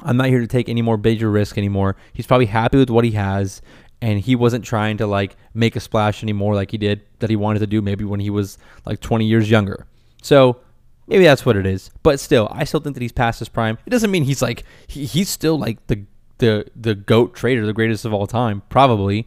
I'm 0.02 0.16
not 0.16 0.28
here 0.28 0.40
to 0.40 0.46
take 0.46 0.68
any 0.68 0.82
more 0.82 0.96
major 0.96 1.30
risk 1.30 1.58
anymore. 1.58 1.96
He's 2.12 2.26
probably 2.26 2.46
happy 2.46 2.78
with 2.78 2.90
what 2.90 3.04
he 3.04 3.12
has, 3.12 3.60
and 4.00 4.20
he 4.20 4.36
wasn't 4.36 4.64
trying 4.64 4.96
to 4.98 5.06
like 5.06 5.36
make 5.54 5.76
a 5.76 5.80
splash 5.80 6.22
anymore 6.22 6.54
like 6.54 6.70
he 6.70 6.78
did 6.78 7.02
that 7.18 7.30
he 7.30 7.36
wanted 7.36 7.58
to 7.60 7.66
do 7.66 7.82
maybe 7.82 8.04
when 8.04 8.20
he 8.20 8.30
was 8.30 8.58
like 8.86 9.00
20 9.00 9.24
years 9.24 9.50
younger. 9.50 9.86
So 10.22 10.60
maybe 11.06 11.24
that's 11.24 11.44
what 11.44 11.56
it 11.56 11.66
is. 11.66 11.90
But 12.02 12.20
still, 12.20 12.48
I 12.50 12.64
still 12.64 12.80
think 12.80 12.94
that 12.94 13.02
he's 13.02 13.12
past 13.12 13.40
his 13.40 13.48
prime. 13.48 13.78
It 13.86 13.90
doesn't 13.90 14.10
mean 14.10 14.24
he's 14.24 14.42
like 14.42 14.64
he, 14.86 15.04
he's 15.04 15.28
still 15.28 15.58
like 15.58 15.84
the 15.88 16.04
the 16.38 16.66
the 16.76 16.94
goat 16.94 17.34
trader, 17.34 17.66
the 17.66 17.72
greatest 17.72 18.04
of 18.04 18.12
all 18.12 18.26
time, 18.26 18.62
probably. 18.68 19.26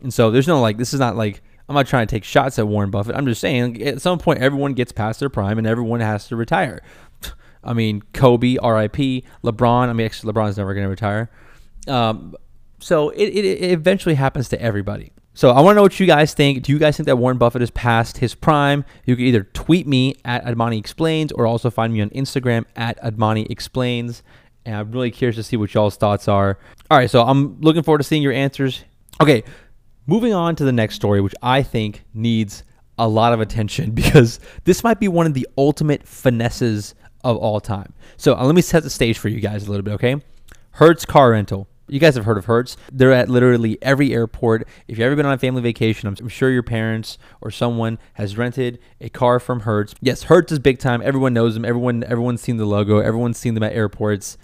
And 0.00 0.12
so 0.12 0.30
there's 0.30 0.46
no 0.46 0.60
like 0.60 0.76
this 0.76 0.94
is 0.94 1.00
not 1.00 1.16
like 1.16 1.42
I'm 1.68 1.74
not 1.74 1.86
trying 1.86 2.06
to 2.06 2.14
take 2.14 2.24
shots 2.24 2.58
at 2.58 2.68
Warren 2.68 2.90
Buffett. 2.90 3.16
I'm 3.16 3.26
just 3.26 3.40
saying 3.40 3.82
at 3.82 4.00
some 4.02 4.18
point 4.18 4.40
everyone 4.40 4.74
gets 4.74 4.92
past 4.92 5.20
their 5.20 5.30
prime 5.30 5.58
and 5.58 5.66
everyone 5.66 6.00
has 6.00 6.28
to 6.28 6.36
retire. 6.36 6.82
I 7.64 7.72
mean, 7.72 8.02
Kobe, 8.12 8.54
RIP, 8.54 9.24
LeBron. 9.42 9.88
I 9.88 9.92
mean, 9.92 10.04
actually, 10.06 10.32
LeBron's 10.32 10.56
never 10.56 10.74
going 10.74 10.84
to 10.84 10.90
retire. 10.90 11.30
Um, 11.88 12.34
so 12.80 13.10
it, 13.10 13.26
it, 13.26 13.44
it 13.44 13.70
eventually 13.70 14.14
happens 14.14 14.48
to 14.50 14.60
everybody. 14.60 15.12
So 15.36 15.50
I 15.50 15.60
want 15.60 15.74
to 15.74 15.76
know 15.76 15.82
what 15.82 15.98
you 15.98 16.06
guys 16.06 16.32
think. 16.32 16.62
Do 16.62 16.70
you 16.70 16.78
guys 16.78 16.96
think 16.96 17.06
that 17.06 17.16
Warren 17.16 17.38
Buffett 17.38 17.60
has 17.60 17.70
passed 17.70 18.18
his 18.18 18.36
prime? 18.36 18.84
You 19.04 19.16
can 19.16 19.24
either 19.24 19.42
tweet 19.42 19.86
me 19.86 20.14
at 20.24 20.44
Admani 20.44 20.78
Explains 20.78 21.32
or 21.32 21.46
also 21.46 21.70
find 21.70 21.92
me 21.92 22.00
on 22.02 22.10
Instagram 22.10 22.64
at 22.76 23.02
Admani 23.02 23.50
Explains. 23.50 24.22
And 24.64 24.76
I'm 24.76 24.92
really 24.92 25.10
curious 25.10 25.36
to 25.36 25.42
see 25.42 25.56
what 25.56 25.74
y'all's 25.74 25.96
thoughts 25.96 26.28
are. 26.28 26.58
All 26.88 26.98
right, 26.98 27.10
so 27.10 27.22
I'm 27.22 27.60
looking 27.60 27.82
forward 27.82 27.98
to 27.98 28.04
seeing 28.04 28.22
your 28.22 28.32
answers. 28.32 28.84
Okay, 29.20 29.42
moving 30.06 30.32
on 30.32 30.54
to 30.56 30.64
the 30.64 30.72
next 30.72 30.94
story, 30.94 31.20
which 31.20 31.34
I 31.42 31.62
think 31.62 32.04
needs 32.14 32.62
a 32.96 33.08
lot 33.08 33.32
of 33.32 33.40
attention 33.40 33.90
because 33.94 34.38
this 34.64 34.84
might 34.84 35.00
be 35.00 35.08
one 35.08 35.26
of 35.26 35.34
the 35.34 35.48
ultimate 35.58 36.06
finesses 36.06 36.94
of 37.24 37.36
all 37.36 37.60
time. 37.60 37.92
So 38.16 38.36
uh, 38.36 38.44
let 38.44 38.54
me 38.54 38.62
set 38.62 38.82
the 38.82 38.90
stage 38.90 39.18
for 39.18 39.28
you 39.28 39.40
guys 39.40 39.66
a 39.66 39.70
little 39.70 39.82
bit, 39.82 39.94
okay? 39.94 40.16
Hertz 40.72 41.04
Car 41.04 41.30
Rental. 41.30 41.66
You 41.86 42.00
guys 42.00 42.14
have 42.14 42.24
heard 42.24 42.38
of 42.38 42.46
Hertz. 42.46 42.78
They're 42.90 43.12
at 43.12 43.28
literally 43.28 43.76
every 43.82 44.14
airport. 44.14 44.66
If 44.88 44.96
you've 44.96 45.04
ever 45.04 45.16
been 45.16 45.26
on 45.26 45.34
a 45.34 45.38
family 45.38 45.60
vacation, 45.60 46.08
I'm, 46.08 46.28
sure 46.28 46.50
your 46.50 46.62
parents 46.62 47.18
or 47.42 47.50
someone 47.50 47.98
has 48.14 48.38
rented 48.38 48.78
a 49.00 49.10
car 49.10 49.38
from 49.38 49.60
Hertz. 49.60 49.94
Yes, 50.00 50.24
Hertz 50.24 50.50
is 50.50 50.58
big 50.58 50.78
time. 50.78 51.02
Everyone 51.02 51.34
knows 51.34 51.54
them. 51.54 51.64
Everyone, 51.64 52.02
everyone's 52.04 52.40
seen 52.40 52.56
the 52.56 52.64
logo. 52.64 53.00
Everyone's 53.00 53.36
seen 53.36 53.52
them 53.52 53.62
at 53.62 53.74
airports. 53.74 54.38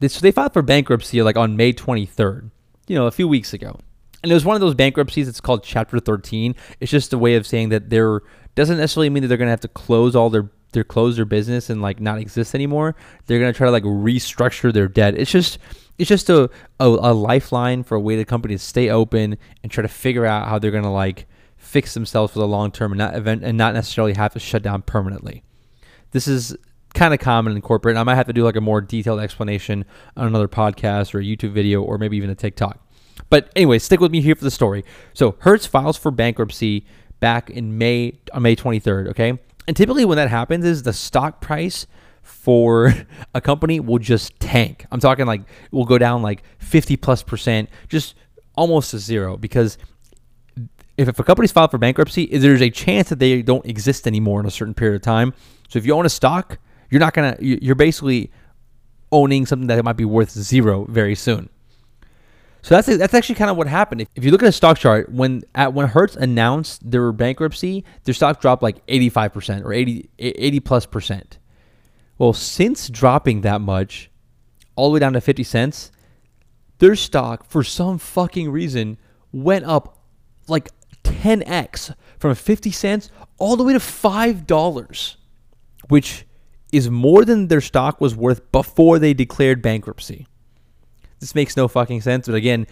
They, 0.00 0.08
so 0.08 0.20
they 0.20 0.32
filed 0.32 0.54
for 0.54 0.62
bankruptcy 0.62 1.22
like 1.22 1.36
on 1.36 1.56
May 1.56 1.74
23rd, 1.74 2.50
you 2.86 2.94
know, 2.94 3.06
a 3.06 3.10
few 3.10 3.28
weeks 3.28 3.52
ago. 3.52 3.78
And 4.22 4.32
it 4.32 4.34
was 4.34 4.44
one 4.44 4.56
of 4.56 4.60
those 4.60 4.74
bankruptcies. 4.74 5.28
It's 5.28 5.40
called 5.40 5.62
Chapter 5.62 6.00
13. 6.00 6.54
It's 6.80 6.90
just 6.90 7.12
a 7.12 7.18
way 7.18 7.34
of 7.34 7.46
saying 7.46 7.68
that 7.68 7.90
there 7.90 8.22
doesn't 8.54 8.78
necessarily 8.78 9.10
mean 9.10 9.22
that 9.22 9.28
they're 9.28 9.36
going 9.36 9.46
to 9.46 9.52
have 9.52 9.60
to 9.60 9.68
close 9.68 10.16
all 10.16 10.30
their 10.30 10.50
their 10.72 10.84
close 10.84 11.16
their 11.16 11.24
business 11.24 11.70
and 11.70 11.80
like 11.82 12.00
not 12.00 12.18
exist 12.18 12.54
anymore, 12.54 12.94
they're 13.26 13.38
gonna 13.38 13.52
try 13.52 13.66
to 13.66 13.70
like 13.70 13.84
restructure 13.84 14.72
their 14.72 14.88
debt. 14.88 15.14
It's 15.16 15.30
just 15.30 15.58
it's 15.98 16.08
just 16.08 16.30
a, 16.30 16.44
a, 16.78 16.86
a 16.86 17.12
lifeline 17.12 17.82
for 17.82 17.96
a 17.96 18.00
way 18.00 18.16
the 18.16 18.24
company 18.24 18.54
to 18.54 18.58
stay 18.58 18.88
open 18.88 19.36
and 19.62 19.72
try 19.72 19.82
to 19.82 19.88
figure 19.88 20.24
out 20.24 20.48
how 20.48 20.58
they're 20.58 20.70
gonna 20.70 20.92
like 20.92 21.26
fix 21.56 21.94
themselves 21.94 22.32
for 22.32 22.38
the 22.38 22.46
long 22.46 22.70
term 22.70 22.92
and 22.92 22.98
not 22.98 23.14
event 23.14 23.42
and 23.42 23.58
not 23.58 23.74
necessarily 23.74 24.14
have 24.14 24.32
to 24.32 24.38
shut 24.38 24.62
down 24.62 24.82
permanently. 24.82 25.42
This 26.12 26.28
is 26.28 26.56
kind 26.94 27.12
of 27.12 27.20
common 27.20 27.54
in 27.54 27.62
corporate. 27.62 27.96
I 27.96 28.02
might 28.02 28.14
have 28.14 28.26
to 28.26 28.32
do 28.32 28.44
like 28.44 28.56
a 28.56 28.60
more 28.60 28.80
detailed 28.80 29.20
explanation 29.20 29.84
on 30.16 30.26
another 30.26 30.48
podcast 30.48 31.14
or 31.14 31.20
a 31.20 31.22
YouTube 31.22 31.52
video 31.52 31.82
or 31.82 31.98
maybe 31.98 32.16
even 32.16 32.30
a 32.30 32.34
TikTok. 32.34 32.78
But 33.30 33.50
anyway, 33.54 33.78
stick 33.78 34.00
with 34.00 34.10
me 34.10 34.20
here 34.20 34.34
for 34.34 34.44
the 34.44 34.50
story. 34.50 34.84
So 35.12 35.36
Hertz 35.40 35.66
files 35.66 35.98
for 35.98 36.10
bankruptcy 36.10 36.86
back 37.20 37.50
in 37.50 37.76
May 37.76 38.18
on 38.32 38.42
May 38.42 38.56
23rd. 38.56 39.08
Okay, 39.08 39.38
and 39.68 39.76
typically 39.76 40.06
when 40.06 40.16
that 40.16 40.30
happens 40.30 40.64
is 40.64 40.82
the 40.82 40.94
stock 40.94 41.42
price 41.42 41.86
for 42.22 42.94
a 43.34 43.40
company 43.40 43.78
will 43.78 43.98
just 43.98 44.40
tank. 44.40 44.86
I'm 44.90 44.98
talking 44.98 45.26
like 45.26 45.42
will 45.70 45.84
go 45.84 45.98
down 45.98 46.22
like 46.22 46.42
50 46.58 46.96
plus 46.96 47.22
percent, 47.22 47.68
just 47.88 48.14
almost 48.56 48.90
to 48.92 48.98
zero 48.98 49.36
because 49.36 49.76
if, 50.96 51.06
if 51.06 51.18
a 51.18 51.22
company's 51.22 51.52
filed 51.52 51.70
for 51.70 51.78
bankruptcy, 51.78 52.26
there's 52.26 52.62
a 52.62 52.70
chance 52.70 53.10
that 53.10 53.18
they 53.18 53.42
don't 53.42 53.64
exist 53.66 54.06
anymore 54.06 54.40
in 54.40 54.46
a 54.46 54.50
certain 54.50 54.74
period 54.74 54.96
of 54.96 55.02
time. 55.02 55.34
So 55.68 55.78
if 55.78 55.84
you 55.84 55.92
own 55.92 56.06
a 56.06 56.08
stock, 56.10 56.58
you're 56.90 56.98
not 56.98 57.12
gonna 57.12 57.36
you're 57.38 57.74
basically 57.74 58.32
owning 59.12 59.44
something 59.44 59.68
that 59.68 59.84
might 59.84 59.98
be 59.98 60.06
worth 60.06 60.30
zero 60.30 60.86
very 60.88 61.14
soon. 61.14 61.50
So 62.62 62.74
that's 62.74 62.86
that's 62.86 63.14
actually 63.14 63.36
kind 63.36 63.50
of 63.50 63.56
what 63.56 63.66
happened. 63.66 64.02
If, 64.02 64.08
if 64.16 64.24
you 64.24 64.30
look 64.30 64.42
at 64.42 64.48
a 64.48 64.52
stock 64.52 64.78
chart, 64.78 65.10
when 65.12 65.42
at 65.54 65.72
when 65.72 65.88
Hertz 65.88 66.16
announced 66.16 66.90
their 66.90 67.12
bankruptcy, 67.12 67.84
their 68.04 68.14
stock 68.14 68.40
dropped 68.40 68.62
like 68.62 68.84
85% 68.86 69.64
or 69.64 69.72
80 69.72 70.10
80 70.18 70.60
plus 70.60 70.86
percent. 70.86 71.38
Well, 72.18 72.32
since 72.32 72.88
dropping 72.88 73.42
that 73.42 73.60
much, 73.60 74.10
all 74.74 74.88
the 74.88 74.94
way 74.94 75.00
down 75.00 75.12
to 75.12 75.20
50 75.20 75.44
cents, 75.44 75.92
their 76.78 76.96
stock 76.96 77.44
for 77.44 77.62
some 77.62 77.98
fucking 77.98 78.50
reason 78.50 78.98
went 79.32 79.64
up 79.64 79.98
like 80.48 80.70
10x 81.04 81.94
from 82.18 82.34
50 82.34 82.70
cents 82.70 83.10
all 83.38 83.56
the 83.56 83.64
way 83.64 83.72
to 83.72 83.78
$5, 83.78 85.16
which 85.88 86.24
is 86.72 86.90
more 86.90 87.24
than 87.24 87.48
their 87.48 87.60
stock 87.60 88.00
was 88.00 88.14
worth 88.14 88.50
before 88.52 88.98
they 88.98 89.14
declared 89.14 89.62
bankruptcy. 89.62 90.26
This 91.20 91.34
makes 91.34 91.56
no 91.56 91.68
fucking 91.68 92.00
sense. 92.00 92.26
But 92.26 92.34
again, 92.34 92.66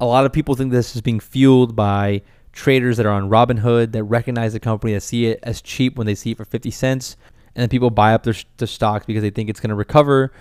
a 0.00 0.06
lot 0.06 0.26
of 0.26 0.32
people 0.32 0.54
think 0.54 0.72
this 0.72 0.94
is 0.94 1.02
being 1.02 1.20
fueled 1.20 1.76
by 1.76 2.22
traders 2.52 2.96
that 2.96 3.06
are 3.06 3.12
on 3.12 3.30
Robinhood 3.30 3.92
that 3.92 4.04
recognize 4.04 4.52
the 4.52 4.60
company, 4.60 4.92
that 4.94 5.02
see 5.02 5.26
it 5.26 5.40
as 5.42 5.62
cheap 5.62 5.96
when 5.96 6.06
they 6.06 6.14
see 6.14 6.32
it 6.32 6.36
for 6.36 6.44
50 6.44 6.70
cents. 6.70 7.16
And 7.54 7.62
then 7.62 7.68
people 7.68 7.90
buy 7.90 8.14
up 8.14 8.22
their, 8.22 8.34
their 8.56 8.68
stocks 8.68 9.06
because 9.06 9.22
they 9.22 9.30
think 9.30 9.48
it's 9.48 9.60
going 9.60 9.70
to 9.70 9.74
recover, 9.74 10.32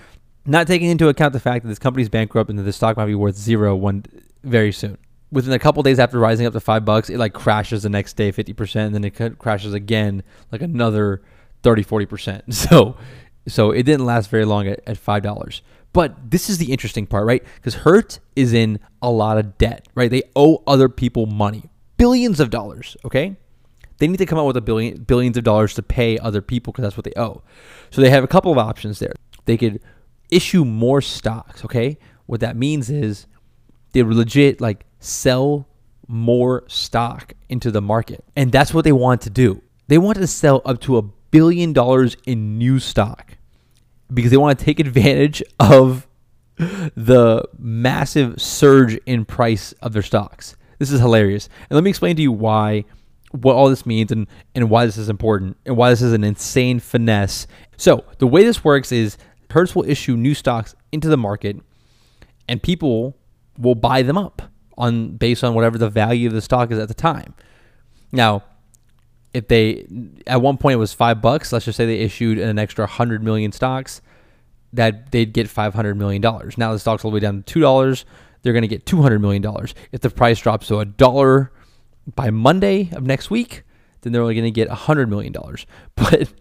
not 0.46 0.68
taking 0.68 0.89
into 0.89 1.10
account 1.10 1.34
the 1.34 1.39
fact 1.39 1.63
that 1.63 1.70
this 1.70 1.80
company's 1.80 2.10
bankrupt 2.10 2.50
and 2.50 2.58
that 2.58 2.63
the 2.63 2.74
stock 2.74 2.98
might 2.98 3.06
be 3.06 3.15
worth 3.15 3.36
zero 3.36 3.75
one 3.75 4.06
very 4.44 4.72
soon. 4.72 4.98
Within 5.32 5.53
a 5.53 5.60
couple 5.60 5.82
days 5.84 6.00
after 6.00 6.20
rising 6.20 6.46
up 6.46 6.53
to 6.53 6.60
five 6.60 6.84
bucks, 6.84 7.10
it 7.10 7.18
like 7.18 7.34
crashes 7.34 7.84
the 7.84 7.89
next 7.89 8.13
day 8.13 8.32
50%, 8.32 8.75
and 8.88 8.96
then 8.96 9.03
it 9.06 9.39
crashes 9.39 9.74
again 9.74 10.24
like 10.51 10.62
another 10.62 11.22
30, 11.63 11.84
40%. 11.84 12.41
So 12.53 12.98
so 13.48 13.72
it 13.72 13.84
didn't 13.84 14.06
last 14.06 14.30
very 14.30 14.46
long 14.46 14.68
at, 14.68 14.82
at 14.86 14.98
$5. 14.98 15.62
But 15.94 16.32
this 16.32 16.50
is 16.50 16.58
the 16.58 16.72
interesting 16.72 17.06
part, 17.06 17.26
right? 17.26 17.44
Because 17.56 17.76
Hertz 17.76 18.20
is 18.36 18.54
in 18.54 18.80
a 19.02 19.12
lot 19.12 19.38
of 19.38 19.58
debt, 19.58 19.88
right? 19.94 20.10
They 20.10 20.24
owe 20.36 20.64
other 20.66 20.88
people 20.88 21.26
money, 21.26 21.70
billions 21.98 22.40
of 22.40 22.50
dollars, 22.50 22.96
okay? 23.04 23.36
They 23.98 24.08
need 24.08 24.18
to 24.18 24.26
come 24.26 24.40
out 24.40 24.48
with 24.48 24.58
a 24.58 24.62
billion 24.62 25.04
billions 25.04 25.38
of 25.38 25.44
dollars 25.44 25.74
to 25.76 25.84
pay 25.84 26.18
other 26.18 26.42
people 26.42 26.72
because 26.72 26.84
that's 26.84 26.98
what 26.98 27.04
they 27.04 27.14
owe. 27.16 27.44
So 27.92 28.02
they 28.02 28.10
have 28.10 28.24
a 28.24 28.28
couple 28.28 28.52
of 28.52 28.58
options 28.58 29.00
there. 29.00 29.14
They 29.46 29.58
could 29.58 29.82
issue 30.30 30.66
more 30.66 31.02
stocks, 31.02 31.64
okay? 31.66 31.98
What 32.26 32.40
that 32.40 32.56
means 32.56 32.90
is 32.90 33.28
they 33.92 34.02
legit 34.02 34.62
like 34.62 34.86
sell 35.00 35.68
more 36.08 36.64
stock 36.68 37.34
into 37.50 37.70
the 37.70 37.82
market. 37.82 38.24
And 38.36 38.52
that's 38.52 38.74
what 38.74 38.86
they 38.86 38.92
want 38.92 39.22
to 39.22 39.30
do. 39.30 39.62
They 39.88 39.98
want 39.98 40.18
to 40.18 40.28
sell 40.28 40.62
up 40.66 40.80
to 40.82 40.98
a 40.98 41.02
billion 41.02 41.74
dollars 41.74 42.16
in 42.26 42.58
new 42.58 42.80
stock 42.80 43.38
because 44.13 44.32
they 44.32 44.38
want 44.38 44.58
to 44.58 44.65
take 44.65 44.80
advantage 44.80 45.41
of 45.60 46.08
the 46.58 47.48
massive 47.58 48.41
surge 48.41 48.96
in 49.06 49.25
price 49.25 49.74
of 49.82 49.94
their 49.94 50.01
stocks. 50.01 50.56
This 50.80 50.91
is 50.91 51.00
hilarious. 51.00 51.50
And 51.70 51.75
let 51.75 51.84
me 51.84 51.89
explain 51.89 52.15
to 52.15 52.22
you 52.22 52.32
why 52.32 52.86
what 53.32 53.56
all 53.56 53.70
this 53.70 53.86
means 53.86 54.12
and, 54.12 54.27
and 54.53 54.70
why 54.70 54.86
this 54.86 54.98
is 54.98 55.10
important 55.10 55.58
and 55.65 55.77
why 55.77 55.89
this 55.89 56.01
is 56.01 56.13
an 56.13 56.24
insane 56.24 56.80
finesse. 56.80 57.48
So, 57.77 58.03
the 58.18 58.27
way 58.27 58.44
this 58.44 58.63
works 58.63 58.91
is 58.91 59.18
Hertz 59.50 59.75
will 59.75 59.89
issue 59.89 60.18
new 60.18 60.34
stocks 60.34 60.75
into 60.91 61.08
the 61.08 61.18
market 61.18 61.58
and 62.48 62.62
people 62.62 63.15
will 63.58 63.75
buy 63.75 64.01
them 64.01 64.18
up 64.18 64.41
on 64.77 65.15
based 65.18 65.44
on 65.44 65.53
whatever 65.53 65.77
the 65.77 65.89
value 65.89 66.27
of 66.27 66.34
the 66.34 66.41
stock 66.41 66.72
is 66.72 66.80
at 66.80 66.88
the 66.88 66.94
time. 66.94 67.34
Now, 68.12 68.44
if 69.34 69.48
they 69.48 69.88
at 70.28 70.42
one 70.42 70.58
point 70.58 70.74
it 70.74 70.78
was 70.78 70.94
five 70.94 71.22
bucks, 71.22 71.52
let's 71.52 71.66
just 71.66 71.78
say 71.78 71.86
they 71.86 72.00
issued 72.00 72.38
an 72.38 72.60
extra 72.60 72.86
hundred 72.86 73.24
million 73.24 73.52
stocks, 73.52 74.02
that 74.74 75.12
they'd 75.12 75.34
get 75.34 75.50
five 75.50 75.74
hundred 75.74 75.96
million 75.96 76.22
dollars. 76.22 76.58
Now 76.58 76.74
the 76.74 76.80
stock's 76.80 77.06
all 77.06 77.12
the 77.12 77.16
way 77.16 77.22
down 77.22 77.38
to 77.38 77.44
two 77.44 77.62
dollars, 77.62 78.06
they're 78.42 78.54
to 78.60 78.68
get 78.68 78.86
two 78.86 79.02
hundred 79.02 79.20
million 79.20 79.42
dollars. 79.42 79.74
If 79.92 80.02
the 80.02 80.10
price 80.10 80.40
drops 80.40 80.68
to 80.68 80.80
a 80.80 80.86
dollar 80.86 81.52
by 82.16 82.30
Monday 82.30 82.90
of 82.94 83.04
next 83.04 83.30
week, 83.30 83.64
then 84.02 84.14
they're 84.14 84.22
only 84.22 84.40
to 84.42 84.52
get 84.52 84.70
hundred 84.70 85.10
million 85.10 85.34
dollars. 85.34 85.66
But 85.96 86.34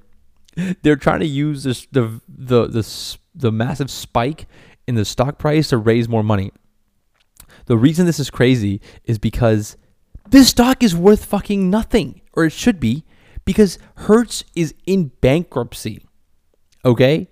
they're 0.83 0.97
trying 0.97 1.21
to 1.21 1.27
use 1.27 1.63
this 1.63 1.87
the 1.93 2.21
the 2.29 2.67
the 2.67 3.17
the 3.35 3.53
massive 3.53 3.91
spike 3.91 4.47
in 4.87 4.95
the 4.95 5.05
stock 5.05 5.39
price 5.39 5.69
to 5.69 5.77
raise 5.77 6.09
more 6.09 6.25
money. 6.25 6.53
The 7.67 7.77
reason 7.77 8.07
this 8.07 8.19
is 8.19 8.31
crazy 8.31 8.81
is 9.05 9.19
because 9.19 9.77
this 10.31 10.49
stock 10.49 10.83
is 10.83 10.97
worth 10.97 11.25
fucking 11.25 11.71
nothing, 11.71 12.20
or 12.33 12.45
it 12.45 12.53
should 12.53 12.81
be, 12.81 13.05
because 13.45 13.79
Hertz 13.97 14.45
is 14.55 14.75
in 14.87 15.09
bankruptcy. 15.21 16.05
Okay? 16.85 17.29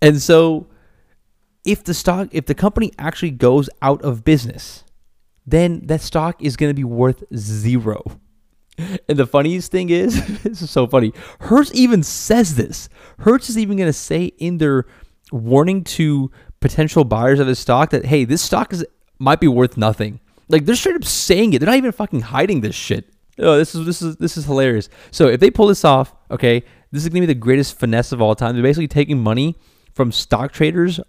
And 0.00 0.20
so 0.20 0.68
if 1.64 1.84
the 1.84 1.94
stock 1.94 2.28
if 2.32 2.46
the 2.46 2.54
company 2.54 2.92
actually 2.98 3.30
goes 3.30 3.70
out 3.80 4.02
of 4.02 4.24
business, 4.24 4.84
then 5.46 5.86
that 5.86 6.00
stock 6.00 6.42
is 6.42 6.56
going 6.56 6.70
to 6.70 6.74
be 6.74 6.84
worth 6.84 7.24
zero. 7.36 8.02
And 8.78 9.18
the 9.18 9.26
funniest 9.26 9.70
thing 9.70 9.90
is, 9.90 10.42
this 10.42 10.62
is 10.62 10.70
so 10.70 10.86
funny. 10.86 11.12
Hertz 11.40 11.70
even 11.74 12.02
says 12.02 12.56
this. 12.56 12.88
Hertz 13.18 13.50
is 13.50 13.58
even 13.58 13.76
going 13.76 13.88
to 13.88 13.92
say 13.92 14.26
in 14.38 14.58
their 14.58 14.86
warning 15.30 15.84
to 15.84 16.30
potential 16.60 17.04
buyers 17.04 17.40
of 17.40 17.46
his 17.46 17.58
stock 17.58 17.90
that 17.90 18.06
hey, 18.06 18.24
this 18.24 18.42
stock 18.42 18.72
is 18.72 18.84
might 19.18 19.40
be 19.40 19.48
worth 19.48 19.76
nothing. 19.76 20.20
Like 20.48 20.64
they're 20.64 20.74
straight 20.74 20.96
up 20.96 21.04
saying 21.04 21.52
it. 21.52 21.58
They're 21.58 21.66
not 21.66 21.76
even 21.76 21.92
fucking 21.92 22.22
hiding 22.22 22.60
this 22.60 22.74
shit. 22.74 23.12
Oh, 23.38 23.56
this 23.56 23.74
is 23.74 23.86
this 23.86 24.02
is 24.02 24.16
this 24.16 24.36
is 24.36 24.44
hilarious. 24.44 24.88
So 25.10 25.28
if 25.28 25.40
they 25.40 25.50
pull 25.50 25.66
this 25.66 25.84
off, 25.84 26.14
okay, 26.30 26.62
this 26.90 27.02
is 27.02 27.08
gonna 27.08 27.20
be 27.20 27.26
the 27.26 27.34
greatest 27.34 27.78
finesse 27.78 28.12
of 28.12 28.20
all 28.20 28.34
time. 28.34 28.54
They're 28.54 28.62
basically 28.62 28.88
taking 28.88 29.18
money 29.18 29.56
from 29.94 30.12
stock 30.12 30.52
traders, 30.52 31.00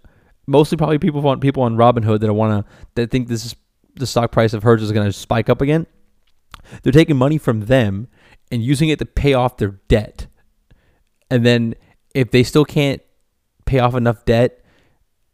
mostly 0.46 0.78
probably 0.78 0.98
people 0.98 1.26
on 1.28 1.40
people 1.40 1.62
on 1.62 1.76
Robinhood 1.76 2.20
that 2.20 2.32
want 2.32 2.66
to 2.66 2.72
that 2.94 3.10
think 3.10 3.28
this 3.28 3.44
is 3.44 3.56
the 3.96 4.06
stock 4.06 4.32
price 4.32 4.52
of 4.54 4.62
Hertz 4.62 4.82
is 4.82 4.92
gonna 4.92 5.12
spike 5.12 5.48
up 5.48 5.60
again. 5.60 5.86
They're 6.82 6.92
taking 6.92 7.16
money 7.16 7.36
from 7.36 7.66
them 7.66 8.08
and 8.50 8.62
using 8.62 8.88
it 8.88 8.98
to 9.00 9.06
pay 9.06 9.34
off 9.34 9.58
their 9.58 9.80
debt. 9.88 10.26
And 11.30 11.44
then 11.44 11.74
if 12.14 12.30
they 12.30 12.42
still 12.42 12.64
can't 12.64 13.02
pay 13.66 13.80
off 13.80 13.94
enough 13.94 14.24
debt, 14.24 14.64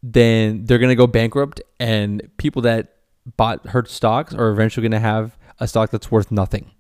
then 0.02 0.64
they're 0.64 0.78
gonna 0.78 0.96
go 0.96 1.06
bankrupt 1.06 1.60
and 1.78 2.28
people 2.36 2.62
that 2.62 2.96
bought 3.36 3.68
Hertz 3.68 3.92
stocks 3.92 4.34
are 4.34 4.50
eventually 4.50 4.88
to 4.88 4.98
have 4.98 5.36
a 5.60 5.68
stock 5.68 5.90
that's 5.90 6.10
worth 6.10 6.32
nothing. 6.32 6.70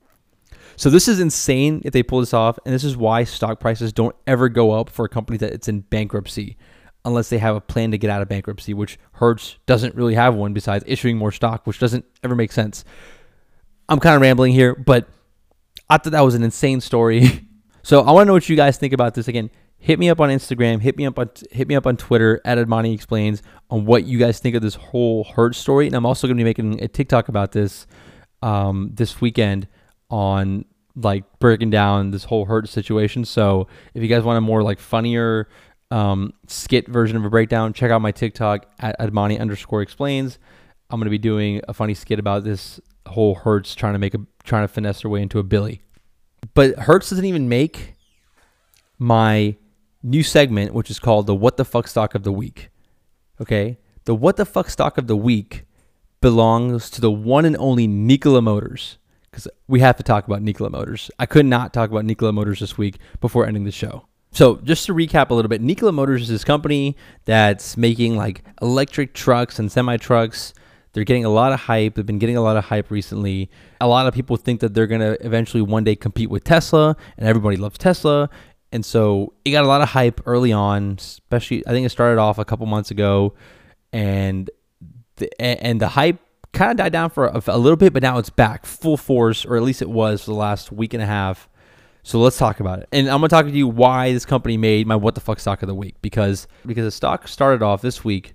So 0.80 0.88
this 0.88 1.08
is 1.08 1.20
insane 1.20 1.82
if 1.84 1.92
they 1.92 2.02
pull 2.02 2.20
this 2.20 2.32
off, 2.32 2.58
and 2.64 2.74
this 2.74 2.84
is 2.84 2.96
why 2.96 3.24
stock 3.24 3.60
prices 3.60 3.92
don't 3.92 4.16
ever 4.26 4.48
go 4.48 4.70
up 4.70 4.88
for 4.88 5.04
a 5.04 5.10
company 5.10 5.36
that 5.36 5.52
it's 5.52 5.68
in 5.68 5.80
bankruptcy, 5.80 6.56
unless 7.04 7.28
they 7.28 7.36
have 7.36 7.54
a 7.54 7.60
plan 7.60 7.90
to 7.90 7.98
get 7.98 8.08
out 8.08 8.22
of 8.22 8.28
bankruptcy, 8.28 8.72
which 8.72 8.98
Hertz 9.12 9.58
doesn't 9.66 9.94
really 9.94 10.14
have 10.14 10.34
one 10.34 10.54
besides 10.54 10.82
issuing 10.86 11.18
more 11.18 11.32
stock, 11.32 11.66
which 11.66 11.78
doesn't 11.78 12.06
ever 12.24 12.34
make 12.34 12.50
sense. 12.50 12.82
I'm 13.90 14.00
kind 14.00 14.16
of 14.16 14.22
rambling 14.22 14.54
here, 14.54 14.74
but 14.74 15.06
I 15.90 15.98
thought 15.98 16.12
that 16.12 16.22
was 16.22 16.34
an 16.34 16.42
insane 16.42 16.80
story. 16.80 17.46
so 17.82 18.00
I 18.00 18.12
want 18.12 18.24
to 18.24 18.28
know 18.28 18.32
what 18.32 18.48
you 18.48 18.56
guys 18.56 18.78
think 18.78 18.94
about 18.94 19.12
this. 19.12 19.28
Again, 19.28 19.50
hit 19.76 19.98
me 19.98 20.08
up 20.08 20.18
on 20.18 20.30
Instagram, 20.30 20.80
hit 20.80 20.96
me 20.96 21.04
up 21.04 21.18
on 21.18 21.28
hit 21.50 21.68
me 21.68 21.74
up 21.74 21.86
on 21.86 21.98
Twitter 21.98 22.40
at 22.46 22.56
Admani 22.56 22.94
Explains 22.94 23.42
on 23.68 23.84
what 23.84 24.04
you 24.04 24.18
guys 24.18 24.38
think 24.38 24.56
of 24.56 24.62
this 24.62 24.76
whole 24.76 25.24
Hertz 25.24 25.58
story. 25.58 25.88
And 25.88 25.94
I'm 25.94 26.06
also 26.06 26.26
going 26.26 26.38
to 26.38 26.40
be 26.42 26.48
making 26.48 26.82
a 26.82 26.88
TikTok 26.88 27.28
about 27.28 27.52
this 27.52 27.86
um, 28.40 28.92
this 28.94 29.20
weekend 29.20 29.68
on 30.10 30.64
like 31.02 31.24
breaking 31.38 31.70
down 31.70 32.10
this 32.10 32.24
whole 32.24 32.44
Hertz 32.44 32.70
situation. 32.70 33.24
So 33.24 33.68
if 33.94 34.02
you 34.02 34.08
guys 34.08 34.22
want 34.22 34.38
a 34.38 34.40
more 34.40 34.62
like 34.62 34.78
funnier 34.78 35.48
um, 35.90 36.32
skit 36.46 36.88
version 36.88 37.16
of 37.16 37.24
a 37.24 37.30
breakdown, 37.30 37.72
check 37.72 37.90
out 37.90 38.00
my 38.00 38.12
TikTok 38.12 38.66
at 38.78 38.98
Admani 38.98 39.40
underscore 39.40 39.82
explains. 39.82 40.38
I'm 40.90 41.00
to 41.00 41.10
be 41.10 41.18
doing 41.18 41.60
a 41.68 41.74
funny 41.74 41.94
skit 41.94 42.18
about 42.18 42.44
this 42.44 42.80
whole 43.06 43.34
Hertz 43.34 43.74
trying 43.74 43.94
to 43.94 43.98
make 43.98 44.14
a 44.14 44.20
trying 44.44 44.64
to 44.64 44.68
finesse 44.68 45.02
their 45.02 45.10
way 45.10 45.22
into 45.22 45.38
a 45.38 45.42
Billy. 45.42 45.82
But 46.54 46.78
Hertz 46.80 47.10
doesn't 47.10 47.24
even 47.24 47.48
make 47.48 47.94
my 48.98 49.56
new 50.02 50.22
segment, 50.22 50.74
which 50.74 50.90
is 50.90 50.98
called 50.98 51.26
the 51.26 51.34
What 51.34 51.56
the 51.56 51.64
Fuck 51.64 51.88
Stock 51.88 52.14
of 52.14 52.22
the 52.22 52.32
Week. 52.32 52.70
Okay? 53.40 53.78
The 54.04 54.14
What 54.14 54.36
the 54.36 54.44
Fuck 54.46 54.70
Stock 54.70 54.98
of 54.98 55.06
the 55.06 55.16
Week 55.16 55.64
belongs 56.20 56.90
to 56.90 57.00
the 57.00 57.10
one 57.10 57.44
and 57.44 57.56
only 57.58 57.86
Nikola 57.86 58.42
Motors. 58.42 58.98
Because 59.30 59.48
we 59.68 59.80
have 59.80 59.96
to 59.96 60.02
talk 60.02 60.26
about 60.26 60.42
Nikola 60.42 60.70
Motors. 60.70 61.10
I 61.18 61.26
could 61.26 61.46
not 61.46 61.72
talk 61.72 61.90
about 61.90 62.04
Nikola 62.04 62.32
Motors 62.32 62.60
this 62.60 62.76
week 62.76 62.98
before 63.20 63.46
ending 63.46 63.64
the 63.64 63.70
show. 63.70 64.06
So, 64.32 64.56
just 64.56 64.86
to 64.86 64.94
recap 64.94 65.30
a 65.30 65.34
little 65.34 65.48
bit, 65.48 65.60
Nikola 65.60 65.92
Motors 65.92 66.22
is 66.22 66.28
this 66.28 66.44
company 66.44 66.96
that's 67.24 67.76
making 67.76 68.16
like 68.16 68.44
electric 68.62 69.12
trucks 69.14 69.58
and 69.58 69.70
semi 69.70 69.96
trucks. 69.96 70.54
They're 70.92 71.04
getting 71.04 71.24
a 71.24 71.30
lot 71.30 71.52
of 71.52 71.60
hype. 71.60 71.94
They've 71.94 72.06
been 72.06 72.18
getting 72.18 72.36
a 72.36 72.42
lot 72.42 72.56
of 72.56 72.64
hype 72.64 72.90
recently. 72.90 73.50
A 73.80 73.86
lot 73.86 74.06
of 74.06 74.14
people 74.14 74.36
think 74.36 74.60
that 74.60 74.74
they're 74.74 74.88
going 74.88 75.00
to 75.00 75.24
eventually 75.24 75.62
one 75.62 75.84
day 75.84 75.94
compete 75.94 76.30
with 76.30 76.42
Tesla, 76.44 76.96
and 77.16 77.28
everybody 77.28 77.56
loves 77.56 77.78
Tesla. 77.78 78.28
And 78.72 78.84
so 78.84 79.32
it 79.44 79.50
got 79.50 79.64
a 79.64 79.68
lot 79.68 79.82
of 79.82 79.90
hype 79.90 80.20
early 80.26 80.52
on, 80.52 80.96
especially 80.98 81.66
I 81.66 81.70
think 81.70 81.86
it 81.86 81.90
started 81.90 82.20
off 82.20 82.38
a 82.38 82.44
couple 82.44 82.66
months 82.66 82.90
ago, 82.90 83.34
and 83.92 84.50
the, 85.16 85.40
and 85.40 85.80
the 85.80 85.88
hype 85.88 86.20
kind 86.52 86.72
of 86.72 86.76
died 86.78 86.92
down 86.92 87.10
for 87.10 87.26
a, 87.26 87.42
a, 87.48 87.58
little 87.58 87.76
bit, 87.76 87.92
but 87.92 88.02
now 88.02 88.18
it's 88.18 88.30
back 88.30 88.66
full 88.66 88.96
force, 88.96 89.44
or 89.44 89.56
at 89.56 89.62
least 89.62 89.82
it 89.82 89.88
was 89.88 90.24
for 90.24 90.30
the 90.30 90.36
last 90.36 90.72
week 90.72 90.94
and 90.94 91.02
a 91.02 91.06
half. 91.06 91.48
So 92.02 92.18
let's 92.18 92.38
talk 92.38 92.60
about 92.60 92.80
it. 92.80 92.88
And 92.92 93.08
I'm 93.08 93.18
gonna 93.18 93.28
talk 93.28 93.44
to 93.44 93.50
you 93.50 93.68
why 93.68 94.12
this 94.12 94.24
company 94.24 94.56
made 94.56 94.86
my 94.86 94.96
what 94.96 95.14
the 95.14 95.20
fuck 95.20 95.38
stock 95.38 95.62
of 95.62 95.66
the 95.66 95.74
week 95.74 95.96
because 96.00 96.48
because 96.64 96.84
the 96.84 96.90
stock 96.90 97.28
started 97.28 97.62
off 97.62 97.82
this 97.82 98.04
week 98.04 98.34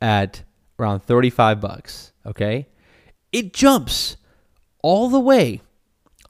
at 0.00 0.42
around 0.78 1.00
35 1.00 1.60
bucks. 1.60 2.12
Okay, 2.26 2.68
it 3.32 3.54
jumps 3.54 4.18
all 4.82 5.08
the 5.08 5.20
way 5.20 5.62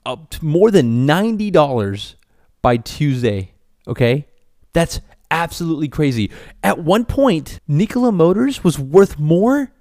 up 0.05 0.29
to 0.31 0.45
more 0.45 0.71
than 0.71 1.05
ninety 1.05 1.51
dollars 1.51 2.15
by 2.61 2.77
Tuesday. 2.77 3.51
Okay, 3.87 4.25
that's 4.71 5.01
absolutely 5.29 5.89
crazy. 5.89 6.31
At 6.63 6.79
one 6.79 7.03
point, 7.03 7.59
Nikola 7.67 8.13
Motors 8.13 8.63
was 8.63 8.79
worth 8.79 9.19
more. 9.19 9.72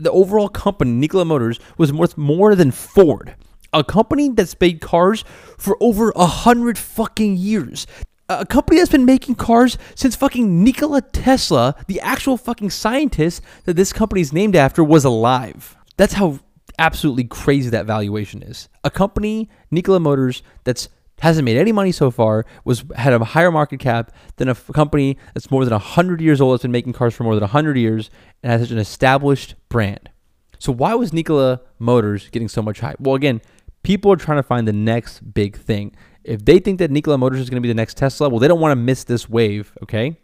The 0.00 0.10
overall 0.10 0.48
company, 0.48 0.92
Nikola 0.92 1.26
Motors, 1.26 1.60
was 1.76 1.92
worth 1.92 2.16
more 2.16 2.54
than 2.54 2.70
Ford, 2.70 3.36
a 3.72 3.84
company 3.84 4.30
that's 4.30 4.58
made 4.58 4.80
cars 4.80 5.24
for 5.58 5.76
over 5.80 6.10
a 6.16 6.26
hundred 6.26 6.78
fucking 6.78 7.36
years. 7.36 7.86
A 8.30 8.46
company 8.46 8.78
that's 8.78 8.90
been 8.90 9.04
making 9.04 9.34
cars 9.34 9.76
since 9.94 10.16
fucking 10.16 10.64
Nikola 10.64 11.02
Tesla, 11.02 11.74
the 11.86 12.00
actual 12.00 12.36
fucking 12.36 12.70
scientist 12.70 13.42
that 13.64 13.74
this 13.74 13.92
company 13.92 14.22
is 14.22 14.32
named 14.32 14.56
after, 14.56 14.82
was 14.82 15.04
alive. 15.04 15.76
That's 15.98 16.14
how 16.14 16.38
absolutely 16.78 17.24
crazy 17.24 17.68
that 17.70 17.84
valuation 17.84 18.42
is. 18.42 18.68
A 18.82 18.90
company, 18.90 19.50
Nikola 19.70 20.00
Motors, 20.00 20.42
that's 20.64 20.88
hasn't 21.20 21.44
made 21.44 21.56
any 21.56 21.72
money 21.72 21.92
so 21.92 22.10
far, 22.10 22.44
was 22.64 22.84
had 22.96 23.12
a 23.12 23.24
higher 23.24 23.50
market 23.50 23.80
cap 23.80 24.12
than 24.36 24.48
a 24.48 24.54
company 24.54 25.16
that's 25.34 25.50
more 25.50 25.64
than 25.64 25.72
100 25.72 26.20
years 26.20 26.40
old, 26.40 26.54
that's 26.54 26.62
been 26.62 26.72
making 26.72 26.92
cars 26.92 27.14
for 27.14 27.24
more 27.24 27.34
than 27.34 27.42
100 27.42 27.76
years, 27.76 28.10
and 28.42 28.52
has 28.52 28.62
such 28.62 28.70
an 28.70 28.78
established 28.78 29.54
brand. 29.68 30.10
So 30.58 30.72
why 30.72 30.94
was 30.94 31.12
Nikola 31.12 31.60
Motors 31.78 32.28
getting 32.30 32.48
so 32.48 32.60
much 32.60 32.80
hype? 32.80 33.00
Well, 33.00 33.14
again, 33.14 33.40
people 33.82 34.12
are 34.12 34.16
trying 34.16 34.38
to 34.38 34.42
find 34.42 34.68
the 34.68 34.72
next 34.72 35.32
big 35.32 35.56
thing. 35.56 35.94
If 36.22 36.44
they 36.44 36.58
think 36.58 36.78
that 36.80 36.90
Nikola 36.90 37.16
Motors 37.16 37.40
is 37.40 37.48
going 37.48 37.62
to 37.62 37.66
be 37.66 37.68
the 37.68 37.74
next 37.74 37.96
Tesla, 37.96 38.28
well, 38.28 38.38
they 38.38 38.48
don't 38.48 38.60
want 38.60 38.72
to 38.72 38.76
miss 38.76 39.04
this 39.04 39.28
wave, 39.28 39.72
okay? 39.82 40.18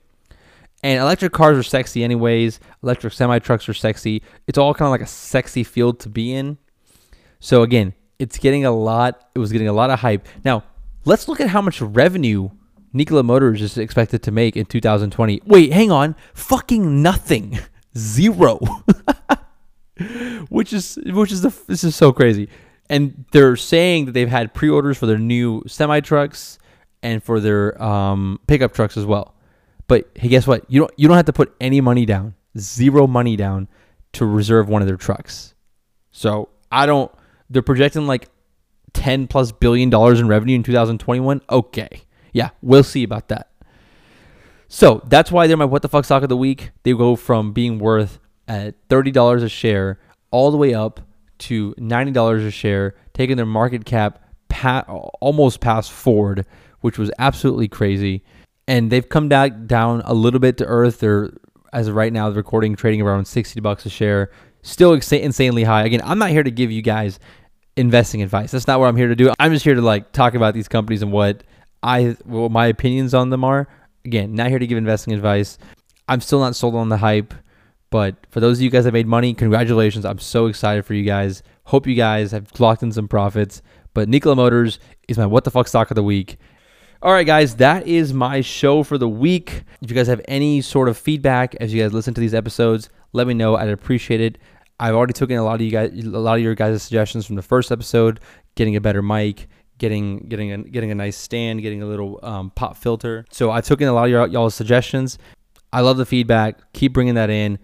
And 0.83 1.01
electric 1.01 1.33
cars 1.33 1.57
are 1.57 1.63
sexy 1.63 2.05
anyways. 2.05 2.61
Electric 2.83 3.13
semi 3.13 3.39
trucks 3.39 3.69
are 3.69 3.75
sexy. 3.75 4.23
It's 4.47 4.59
all 4.59 4.75
kind 4.75 4.87
of 4.87 4.91
like 4.91 5.01
a 5.01 5.07
sexy 5.07 5.65
field 5.65 6.01
to 6.01 6.09
be 6.09 6.35
in. 6.35 6.59
So 7.41 7.63
again, 7.63 7.95
it's 8.19 8.39
getting 8.39 8.65
a 8.65 8.71
lot. 8.71 9.29
It 9.35 9.39
was 9.39 9.53
getting 9.53 9.69
a 9.69 9.73
lot 9.73 9.91
of 9.91 10.01
hype. 10.01 10.29
Now, 10.45 10.65
Let's 11.07 11.29
look 11.29 11.41
at 11.41 11.49
how 11.49 11.63
much 11.63 11.81
revenue 11.81 12.51
Nikola 12.93 13.23
Motors 13.23 13.63
is 13.63 13.79
expected 13.79 14.25
to 14.25 14.33
make 14.33 14.57
in 14.57 14.67
2020. 14.67 15.43
Wait, 15.47 15.73
hang 15.73 15.93
on. 15.93 16.17
Fucking 16.35 17.01
nothing. 17.01 17.61
Zero. 17.97 18.59
which 20.49 20.73
is 20.73 20.99
which 21.07 21.31
is 21.31 21.43
the 21.43 21.57
this 21.69 21.85
is 21.85 21.95
so 21.95 22.13
crazy. 22.13 22.49
And 22.91 23.25
they're 23.31 23.57
saying 23.57 24.07
that 24.07 24.13
they've 24.13 24.29
had 24.29 24.53
pre-orders 24.53 24.99
for 24.99 25.07
their 25.07 25.19
new 25.19 25.63
semi 25.69 26.01
trucks 26.01 26.59
and 27.03 27.23
for 27.23 27.39
their 27.39 27.81
um, 27.81 28.41
pickup 28.49 28.75
trucks 28.75 28.97
as 28.97 29.07
well. 29.07 29.35
But 29.87 30.11
hey, 30.17 30.29
guess 30.29 30.47
what? 30.47 30.69
You 30.69 30.81
don't 30.81 30.93
you 30.97 31.07
don't 31.07 31.17
have 31.17 31.27
to 31.27 31.33
put 31.33 31.55
any 31.61 31.81
money 31.81 32.05
down. 32.05 32.35
Zero 32.59 33.07
money 33.07 33.37
down 33.37 33.69
to 34.15 34.27
reserve 34.27 34.69
one 34.69 34.83
of 34.83 34.89
their 34.89 34.97
trucks. 34.97 35.55
So 36.11 36.49
I 36.73 36.87
don't. 36.87 37.13
They're 37.49 37.63
projecting 37.63 38.09
like 38.09 38.29
10 38.97 39.27
plus 39.29 39.53
billion 39.53 39.91
dollars 39.91 40.21
in 40.21 40.29
revenue 40.29 40.57
in 40.57 40.63
2021? 40.63 41.41
Okay. 41.49 42.03
Yeah, 42.33 42.51
we'll 42.63 42.83
see 42.83 43.03
about 43.03 43.29
that. 43.29 43.51
So 44.69 45.01
that's 45.07 45.31
why 45.31 45.47
they're 45.47 45.57
my 45.57 45.65
what 45.65 45.83
the 45.83 45.89
fuck 45.89 46.05
stock 46.05 46.23
of 46.23 46.29
the 46.29 46.37
week. 46.37 46.71
They 46.83 46.93
go 46.93 47.17
from 47.17 47.53
being 47.53 47.79
worth 47.79 48.19
at 48.49 48.75
$30 48.89 49.43
a 49.43 49.49
share 49.49 49.99
all 50.31 50.51
the 50.51 50.57
way 50.57 50.75
up 50.75 51.01
to 51.39 51.75
$90 51.75 52.47
a 52.47 52.51
share, 52.51 52.95
taking 53.15 53.37
their 53.37 53.47
market 53.47 53.85
cap 53.85 54.23
pa- 54.49 54.85
almost 55.21 55.61
past 55.61 55.93
Ford, 55.93 56.45
which 56.81 56.99
was 56.99 57.11
absolutely 57.19 57.69
crazy. 57.69 58.25
And 58.67 58.91
they've 58.91 59.09
come 59.09 59.29
back 59.29 59.67
down 59.67 60.03
a 60.05 60.15
little 60.15 60.41
bit 60.41 60.57
to 60.59 60.67
earth. 60.67 61.01
They're 61.01 61.31
as 61.73 61.89
of 61.89 61.95
right 61.95 62.13
now, 62.13 62.31
the 62.31 62.37
recording 62.37 62.75
trading 62.75 63.03
around 63.03 63.27
60 63.27 63.61
bucks 63.61 63.87
a 63.87 63.91
share. 63.91 64.31
Still 64.63 64.93
insanely 64.95 65.65
high. 65.65 65.85
Again, 65.85 66.01
I'm 66.05 66.19
not 66.19 66.31
here 66.31 66.43
to 66.43 66.51
give 66.51 66.73
you 66.73 66.83
guys 66.83 67.21
investing 67.77 68.23
advice. 68.23 68.51
That's 68.51 68.67
not 68.67 68.81
what 68.81 68.87
I'm 68.87 68.97
here 68.97 69.09
to 69.09 69.17
do. 69.17 69.33
I'm 69.39 69.53
just 69.53 69.65
here 69.65 69.75
to 69.75 69.83
like 69.83 70.13
talk 70.13 70.35
about 70.35 70.55
these 70.55 70.69
companies 70.69 71.03
and 71.03 71.13
what 71.13 71.43
I 71.83 72.17
what 72.25 72.51
my 72.51 72.67
opinions 72.67 73.15
on 73.15 73.31
them 73.31 73.45
are. 73.45 73.69
Again, 74.05 74.35
not 74.35 74.49
here 74.49 74.59
to 74.59 74.67
give 74.67 74.79
investing 74.79 75.13
advice. 75.13 75.59
I'm 76.09 76.21
still 76.21 76.41
not 76.41 76.55
sold 76.57 76.75
on 76.75 76.89
the 76.89 76.99
hype, 76.99 77.35
but 77.91 78.15
for 78.31 78.41
those 78.41 78.59
of 78.59 78.63
you 78.63 78.71
guys 78.71 78.85
that 78.85 78.93
made 78.93 79.07
money, 79.07 79.35
congratulations. 79.35 80.05
I'm 80.05 80.19
so 80.19 80.47
excited 80.47 80.85
for 80.85 80.95
you 80.95 81.05
guys. 81.05 81.43
Hope 81.65 81.87
you 81.87 81.97
guys 81.97 82.31
have 82.31 82.49
locked 82.61 82.83
in 82.83 82.93
some 82.93 83.09
profits. 83.09 83.63
But 83.95 84.09
Nikola 84.09 84.37
Motors 84.37 84.79
is 85.09 85.19
my 85.19 85.27
what 85.27 85.45
the 85.45 85.51
fuck 85.51 85.69
stock 85.69 85.91
of 85.91 85.95
the 85.95 86.03
week. 86.03 86.39
All 87.03 87.13
right, 87.13 87.27
guys, 87.27 87.57
that 87.57 87.87
is 87.87 88.13
my 88.13 88.41
show 88.41 88.83
for 88.83 88.99
the 88.99 89.09
week. 89.09 89.65
If 89.83 89.91
you 89.91 89.97
guys 89.97 90.07
have 90.07 90.23
any 90.27 90.61
sort 90.61 90.89
of 90.89 90.97
feedback 90.97 91.55
as 91.57 91.73
you 91.73 91.83
guys 91.83 91.93
listen 91.93 92.15
to 92.15 92.21
these 92.21 92.35
episodes, 92.35 92.89
let 93.13 93.27
me 93.27 93.35
know. 93.35 93.57
I'd 93.57 93.69
appreciate 93.69 94.21
it. 94.21 94.39
I've 94.79 94.95
already 94.95 95.13
taken 95.13 95.37
a 95.37 95.45
lot 95.45 95.55
of 95.55 95.61
you 95.63 95.71
guys, 95.71 95.93
a 95.93 96.03
lot 96.03 96.37
of 96.37 96.43
your 96.43 96.55
guys' 96.55 96.83
suggestions 96.83 97.27
from 97.27 97.37
the 97.37 97.43
first 97.43 97.73
episode, 97.73 98.21
getting 98.57 98.77
a 98.77 98.81
better 98.81 99.03
mic, 99.03 99.49
getting 99.79 100.29
getting 100.29 100.53
a 100.53 100.59
getting 100.59 100.91
a 100.91 100.95
nice 100.95 101.17
stand, 101.17 101.63
getting 101.63 101.83
a 101.83 101.87
little 101.87 102.21
um, 102.23 102.51
pop 102.51 102.77
filter. 102.77 103.25
So 103.31 103.51
I 103.51 103.61
took 103.61 103.81
in 103.81 103.89
a 103.89 103.93
lot 103.93 104.05
of 104.05 104.11
your, 104.11 104.27
y'all's 104.27 104.55
suggestions. 104.55 105.19
I 105.73 105.81
love 105.81 105.97
the 105.97 106.07
feedback. 106.07 106.73
Keep 106.73 106.93
bringing 106.93 107.15
that 107.15 107.31
in. 107.31 107.59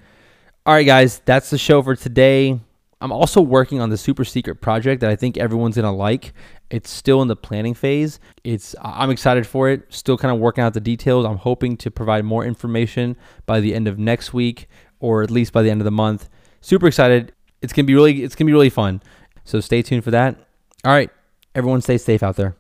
All 0.65 0.75
right, 0.75 0.87
guys, 0.87 1.21
that's 1.25 1.51
the 1.51 1.59
show 1.59 1.83
for 1.83 1.97
today. 1.97 2.59
I'm 3.01 3.13
also 3.13 3.41
working 3.41 3.81
on 3.81 3.91
the 3.91 3.99
super 3.99 4.25
secret 4.25 4.61
project 4.61 5.01
that 5.01 5.11
I 5.11 5.17
think 5.17 5.37
everyone's 5.37 5.77
gonna 5.77 5.95
like. 5.95 6.33
It's 6.71 6.89
still 6.89 7.21
in 7.21 7.29
the 7.29 7.37
planning 7.37 7.75
phase. 7.75 8.21
It's 8.43 8.75
I'm 8.81 9.11
excited 9.11 9.47
for 9.47 9.69
it. 9.69 9.93
Still 9.93 10.17
kind 10.17 10.33
of 10.35 10.41
working 10.41 10.65
out 10.65 10.73
the 10.73 10.81
details. 10.81 11.27
I'm 11.27 11.37
hoping 11.37 11.77
to 11.79 11.91
provide 11.91 12.25
more 12.25 12.45
information 12.45 13.17
by 13.45 13.61
the 13.61 13.75
end 13.75 13.87
of 13.87 13.99
next 13.99 14.33
week, 14.33 14.67
or 14.99 15.23
at 15.23 15.31
least 15.31 15.53
by 15.53 15.63
the 15.63 15.71
end 15.71 15.83
of 15.83 15.85
the 15.85 15.91
month 15.91 16.31
super 16.63 16.87
excited. 16.87 17.33
It's 17.61 17.75
gonna 17.75 17.85
be 17.87 17.95
really 17.95 18.23
it's 18.23 18.35
gonna 18.35 18.47
be 18.47 18.53
really 18.55 18.71
fun. 18.71 19.03
So 19.45 19.61
stay 19.61 19.83
tuned 19.83 20.05
for 20.05 20.11
that. 20.13 20.37
All 20.85 20.93
right, 20.93 21.11
everyone, 21.55 21.83
stay 21.83 21.99
safe 21.99 22.23
out 22.23 22.37
there. 22.37 22.57